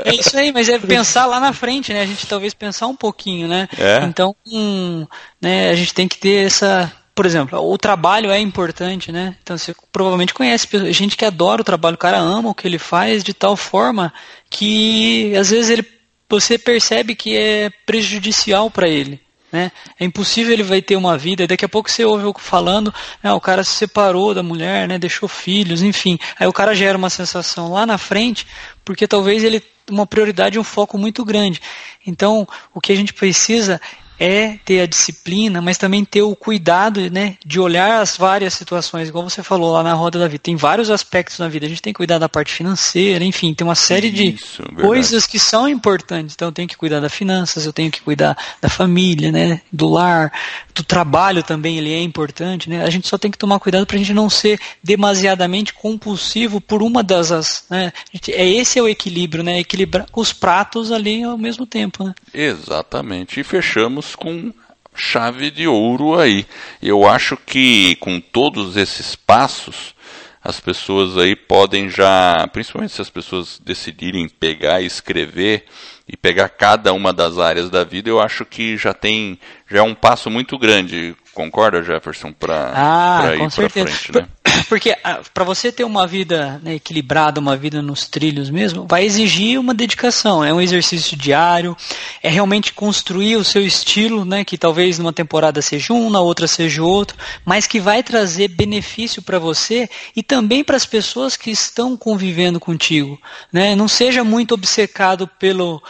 É 0.04 0.16
isso 0.16 0.36
aí, 0.36 0.52
mas 0.52 0.68
é 0.68 0.80
pensar 0.80 1.28
lá 1.28 1.40
na 1.40 1.54
frente, 1.54 1.94
né? 1.94 2.02
A 2.02 2.06
gente 2.06 2.26
talvez 2.26 2.54
pensar 2.54 2.88
um 2.88 2.96
pouquinho, 2.96 3.48
né? 3.48 3.68
É. 3.78 4.04
Então, 4.06 4.36
hum, 4.48 5.06
né, 5.40 5.70
a 5.70 5.76
gente 5.76 5.94
tem 5.94 6.08
que 6.08 6.18
ter 6.18 6.46
essa. 6.46 6.92
Por 7.14 7.26
exemplo, 7.26 7.58
o 7.60 7.78
trabalho 7.78 8.32
é 8.32 8.40
importante, 8.40 9.12
né? 9.12 9.38
Então 9.42 9.58
você 9.58 9.74
provavelmente 9.92 10.34
conhece 10.34 10.68
gente 10.92 11.16
que 11.16 11.24
adora 11.24 11.62
o 11.62 11.66
trabalho, 11.66 11.96
o 11.96 12.00
cara 12.00 12.18
ama 12.18 12.50
o 12.50 12.54
que 12.54 12.68
ele 12.68 12.80
faz 12.80 13.24
de 13.24 13.34
tal 13.34 13.56
forma 13.56 14.12
que 14.50 15.34
às 15.38 15.50
vezes 15.50 15.70
ele, 15.70 15.86
você 16.30 16.58
percebe 16.58 17.16
que 17.16 17.38
é 17.38 17.70
prejudicial 17.86 18.70
para 18.70 18.90
ele. 18.90 19.25
Né? 19.52 19.72
É 20.00 20.04
impossível 20.04 20.52
ele 20.52 20.64
vai 20.64 20.82
ter 20.82 20.96
uma 20.96 21.18
vida. 21.18 21.48
Daqui 21.48 21.64
a 21.64 21.70
pouco 21.70 21.90
você 21.90 22.04
ouve 22.04 22.26
falando, 22.40 22.94
né, 23.24 23.32
o 23.32 23.40
cara 23.40 23.64
se 23.64 23.72
separou 23.72 24.34
da 24.34 24.44
mulher, 24.44 24.88
né, 24.88 24.98
deixou 24.98 25.30
filhos, 25.30 25.82
enfim. 25.82 26.20
Aí 26.40 26.48
o 26.48 26.54
cara 26.54 26.76
gera 26.76 26.98
uma 26.98 27.10
sensação 27.10 27.72
lá 27.72 27.86
na 27.86 27.98
frente, 27.98 28.46
porque 28.84 29.08
talvez 29.08 29.44
ele 29.44 29.64
uma 29.90 30.06
prioridade, 30.08 30.60
um 30.60 30.64
foco 30.64 30.98
muito 30.98 31.24
grande. 31.24 31.62
Então, 32.06 32.48
o 32.74 32.82
que 32.82 32.92
a 32.92 32.96
gente 32.96 33.14
precisa 33.14 33.80
é 34.20 34.58
ter 34.64 34.82
a 34.82 34.86
disciplina, 34.86 35.62
mas 35.62 35.78
também 35.78 36.06
ter 36.06 36.22
o 36.22 36.36
cuidado 36.36 37.10
né, 37.12 37.36
de 37.46 37.60
olhar 37.60 38.02
as 38.02 38.18
várias 38.18 38.54
situações, 38.54 39.10
igual 39.10 39.28
você 39.30 39.44
falou 39.44 39.74
lá 39.74 39.84
na 39.84 39.94
roda 39.94 40.20
da 40.20 40.28
vida. 40.28 40.40
Tem 40.40 40.56
vários 40.56 40.90
aspectos 40.90 41.40
na 41.40 41.48
vida. 41.48 41.66
A 41.66 41.70
gente 41.70 41.82
tem 41.82 41.94
que 41.94 41.98
cuidar 41.98 42.18
da 42.18 42.30
parte 42.30 42.54
financeira, 42.54 43.24
enfim, 43.24 43.54
tem 43.54 43.66
uma 43.66 43.76
série 43.76 44.08
Isso, 44.08 44.64
de 44.64 44.76
coisas 44.76 45.26
que 45.26 45.40
são 45.40 45.68
importantes. 45.68 46.36
Então 46.36 46.48
eu 46.48 46.52
tenho 46.52 46.68
que 46.68 46.78
cuidar 46.78 47.00
das 47.00 47.14
finanças, 47.14 47.66
eu 47.66 47.74
tenho 47.74 47.92
que 47.92 48.02
cuidar 48.02 48.38
da 48.62 48.70
família, 48.70 49.32
né, 49.32 49.62
do 49.72 49.90
lar, 49.90 50.32
do 50.74 50.84
trabalho 50.84 51.42
também, 51.42 51.78
ele 51.78 51.94
é 51.94 52.02
importante. 52.02 52.70
Né? 52.70 52.84
A 52.84 52.90
gente 52.90 53.08
só 53.08 53.18
tem 53.18 53.32
que 53.32 53.38
tomar 53.38 53.60
cuidado 53.60 53.86
para 53.86 53.96
a 53.96 54.00
gente 54.00 54.14
não 54.14 54.30
ser 54.30 54.60
demasiadamente 54.84 55.74
compulsivo 55.74 56.60
por 56.60 56.84
uma 56.84 57.02
das. 57.02 57.66
Né? 57.70 57.92
Gente, 58.12 58.34
é 58.34 58.48
esse 58.48 58.78
é 58.78 58.82
o 58.82 58.88
equilíbrio, 58.88 59.44
né? 59.44 59.60
Equilibrar 59.60 60.06
os 60.14 60.34
pratos 60.34 60.92
ali 60.92 61.24
ao 61.24 61.38
mesmo 61.38 61.66
tempo. 61.66 62.04
Né? 62.04 62.14
Exatamente. 62.34 63.40
E 63.40 63.44
fechamos 63.44 64.05
com 64.14 64.54
chave 64.94 65.50
de 65.50 65.68
ouro 65.68 66.20
aí. 66.20 66.46
Eu 66.82 67.08
acho 67.08 67.38
que 67.38 67.96
com 67.98 68.20
todos 68.20 68.78
esses 68.78 69.16
passos, 69.16 69.96
as 70.44 70.60
pessoas 70.60 71.18
aí 71.18 71.36
podem 71.36 71.90
já, 71.90 72.48
principalmente 72.54 72.94
se 72.94 73.02
as 73.02 73.10
pessoas 73.10 73.60
decidirem 73.64 74.30
pegar 74.30 74.82
e 74.82 74.86
escrever 74.86 75.66
e 76.08 76.16
pegar 76.16 76.50
cada 76.50 76.94
uma 76.94 77.12
das 77.12 77.40
áreas 77.40 77.70
da 77.70 77.84
vida, 77.84 78.10
eu 78.10 78.20
acho 78.20 78.46
que 78.46 78.78
já 78.78 78.94
tem 78.94 79.40
já 79.70 79.80
é 79.80 79.82
um 79.82 79.96
passo 79.96 80.30
muito 80.30 80.58
grande. 80.58 81.16
Concorda, 81.36 81.84
Jefferson, 81.84 82.32
para 82.32 82.72
ah, 82.74 83.36
ir 83.36 83.52
para 83.54 83.70
frente, 83.70 84.12
né? 84.14 84.26
Porque 84.70 84.96
ah, 85.04 85.20
para 85.34 85.44
você 85.44 85.70
ter 85.70 85.84
uma 85.84 86.08
vida 86.08 86.62
né, 86.64 86.76
equilibrada, 86.76 87.42
uma 87.42 87.58
vida 87.58 87.82
nos 87.82 88.08
trilhos 88.08 88.50
mesmo, 88.50 88.88
vai 88.88 89.04
exigir 89.04 89.60
uma 89.60 89.74
dedicação. 89.74 90.42
É 90.42 90.54
um 90.54 90.62
exercício 90.62 91.18
diário, 91.18 91.76
é 92.24 92.30
realmente 92.30 92.72
construir 92.72 93.36
o 93.36 93.44
seu 93.44 93.62
estilo, 93.62 94.24
né, 94.24 94.46
que 94.46 94.58
talvez 94.58 94.98
numa 94.98 95.12
temporada 95.12 95.62
seja 95.62 95.92
um, 95.92 96.10
na 96.10 96.22
outra 96.22 96.48
seja 96.48 96.82
outro, 96.82 97.18
mas 97.44 97.68
que 97.68 97.82
vai 97.82 98.02
trazer 98.02 98.48
benefício 98.48 99.22
para 99.22 99.38
você 99.38 99.90
e 100.16 100.24
também 100.24 100.64
para 100.64 100.78
as 100.78 100.86
pessoas 100.86 101.36
que 101.36 101.52
estão 101.52 101.98
convivendo 101.98 102.62
contigo. 102.62 103.20
Né? 103.52 103.76
Não 103.76 103.90
seja 103.90 104.24
muito 104.24 104.54
obcecado 104.54 105.28
pelo, 105.38 105.84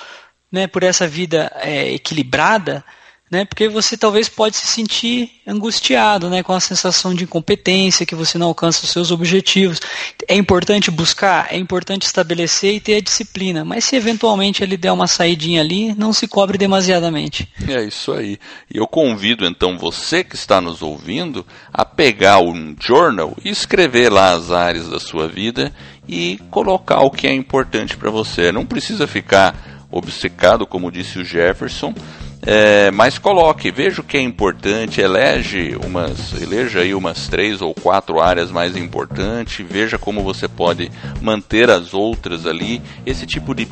né, 0.52 0.66
por 0.66 0.82
essa 0.82 1.08
vida 1.08 1.52
é, 1.62 1.94
equilibrada 1.94 2.84
né? 3.30 3.44
Porque 3.44 3.68
você 3.68 3.98
talvez 3.98 4.30
pode 4.30 4.56
se 4.56 4.68
sentir 4.68 5.32
angustiado, 5.48 6.30
né? 6.30 6.44
Com 6.44 6.54
a 6.54 6.60
sensação 6.60 7.14
de 7.14 7.24
incompetência, 7.24 8.06
que 8.06 8.14
você 8.14 8.38
não 8.38 8.48
alcança 8.48 8.84
os 8.84 8.92
seus 8.92 9.10
objetivos. 9.12 9.80
É 10.28 10.36
importante 10.36 10.92
buscar, 10.92 11.48
é 11.52 11.58
importante 11.58 12.04
estabelecer 12.04 12.76
e 12.76 12.80
ter 12.80 12.96
a 12.98 13.02
disciplina. 13.02 13.66
Mas 13.66 13.86
se 13.86 13.96
eventualmente 13.96 14.64
ele 14.64 14.78
der 14.78 14.92
uma 14.92 15.08
saidinha 15.08 15.62
ali, 15.62 15.96
não 15.96 16.14
se 16.14 16.28
cobre 16.28 16.58
demasiadamente. 16.58 17.50
É 17.68 17.84
isso 17.84 18.14
aí. 18.14 18.38
E 18.72 18.78
eu 18.78 18.88
convido 18.88 19.46
então 19.46 19.78
você 19.78 20.24
que 20.24 20.36
está 20.36 20.62
nos 20.62 20.84
ouvindo 20.84 21.46
a 21.74 21.84
pegar 21.84 22.40
um 22.40 22.76
journal 22.80 23.36
e 23.44 23.50
escrever 23.50 24.12
lá 24.12 24.34
as 24.34 24.52
áreas 24.52 24.88
da 24.88 25.00
sua 25.00 25.28
vida 25.28 25.74
e 26.08 26.40
colocar 26.52 27.00
o 27.00 27.10
que 27.10 27.26
é 27.26 27.34
importante 27.34 27.98
para 27.98 28.12
você. 28.12 28.52
Não 28.52 28.66
precisa 28.66 29.08
ficar 29.08 29.88
obcecado, 29.92 30.68
como 30.68 30.92
disse 30.92 31.18
o 31.18 31.26
Jefferson 31.26 31.94
é, 32.46 32.92
mas 32.92 33.18
coloque, 33.18 33.72
veja 33.72 34.02
o 34.02 34.04
que 34.04 34.18
é 34.18 34.22
importante, 34.22 35.02
elege 35.02 35.76
umas, 35.84 36.40
eleja 36.40 36.82
aí 36.82 36.94
umas 36.94 37.28
três 37.28 37.60
ou 37.60 37.74
quatro 37.74 38.22
áreas 38.22 38.52
mais 38.52 38.78
importantes, 38.78 39.66
veja 39.68 39.98
como 39.98 40.22
você 40.22 40.48
pode 40.48 40.92
manter 41.22 41.72
as 41.72 41.94
outras 41.94 42.46
ali. 42.46 42.82
Esse 43.06 43.26
tipo 43.26 43.56
de 43.56 43.68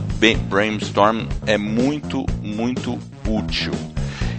brainstorm 0.49 1.27
é 1.45 1.57
muito, 1.57 2.25
muito 2.41 2.97
útil. 3.27 3.73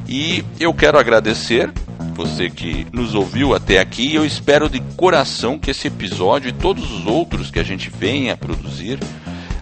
E 0.08 0.44
eu 0.58 0.74
quero 0.74 0.98
agradecer 0.98 1.72
você 2.14 2.50
que 2.50 2.86
nos 2.92 3.14
ouviu 3.14 3.54
até 3.54 3.78
aqui. 3.78 4.14
Eu 4.14 4.24
espero 4.24 4.68
de 4.68 4.80
coração 4.96 5.58
que 5.58 5.70
esse 5.70 5.88
episódio 5.88 6.48
e 6.48 6.52
todos 6.52 6.90
os 6.90 7.06
outros 7.06 7.50
que 7.50 7.58
a 7.58 7.64
gente 7.64 7.88
venha 7.90 8.34
a 8.34 8.36
produzir 8.36 8.98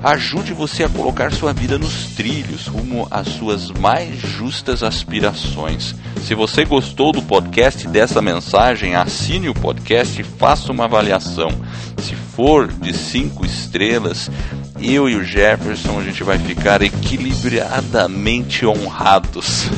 ajude 0.02 0.52
você 0.52 0.84
a 0.84 0.88
colocar 0.88 1.32
sua 1.32 1.52
vida 1.52 1.78
nos 1.78 2.06
trilhos 2.16 2.66
rumo 2.66 3.06
às 3.10 3.28
suas 3.28 3.70
mais 3.70 4.18
justas 4.18 4.82
aspirações. 4.82 5.94
Se 6.22 6.34
você 6.34 6.64
gostou 6.64 7.12
do 7.12 7.22
podcast 7.22 7.86
dessa 7.86 8.20
mensagem, 8.20 8.94
assine 8.94 9.48
o 9.48 9.54
podcast 9.54 10.20
e 10.20 10.24
faça 10.24 10.72
uma 10.72 10.84
avaliação. 10.84 11.50
Se 11.98 12.14
for 12.14 12.66
de 12.66 12.92
cinco 12.96 13.44
estrelas, 13.46 14.30
eu 14.80 15.08
e 15.08 15.14
o 15.14 15.24
Jefferson 15.24 16.00
a 16.00 16.02
gente 16.02 16.24
vai 16.24 16.38
ficar 16.38 16.82
equilibradamente 16.82 18.66
honrados. 18.66 19.68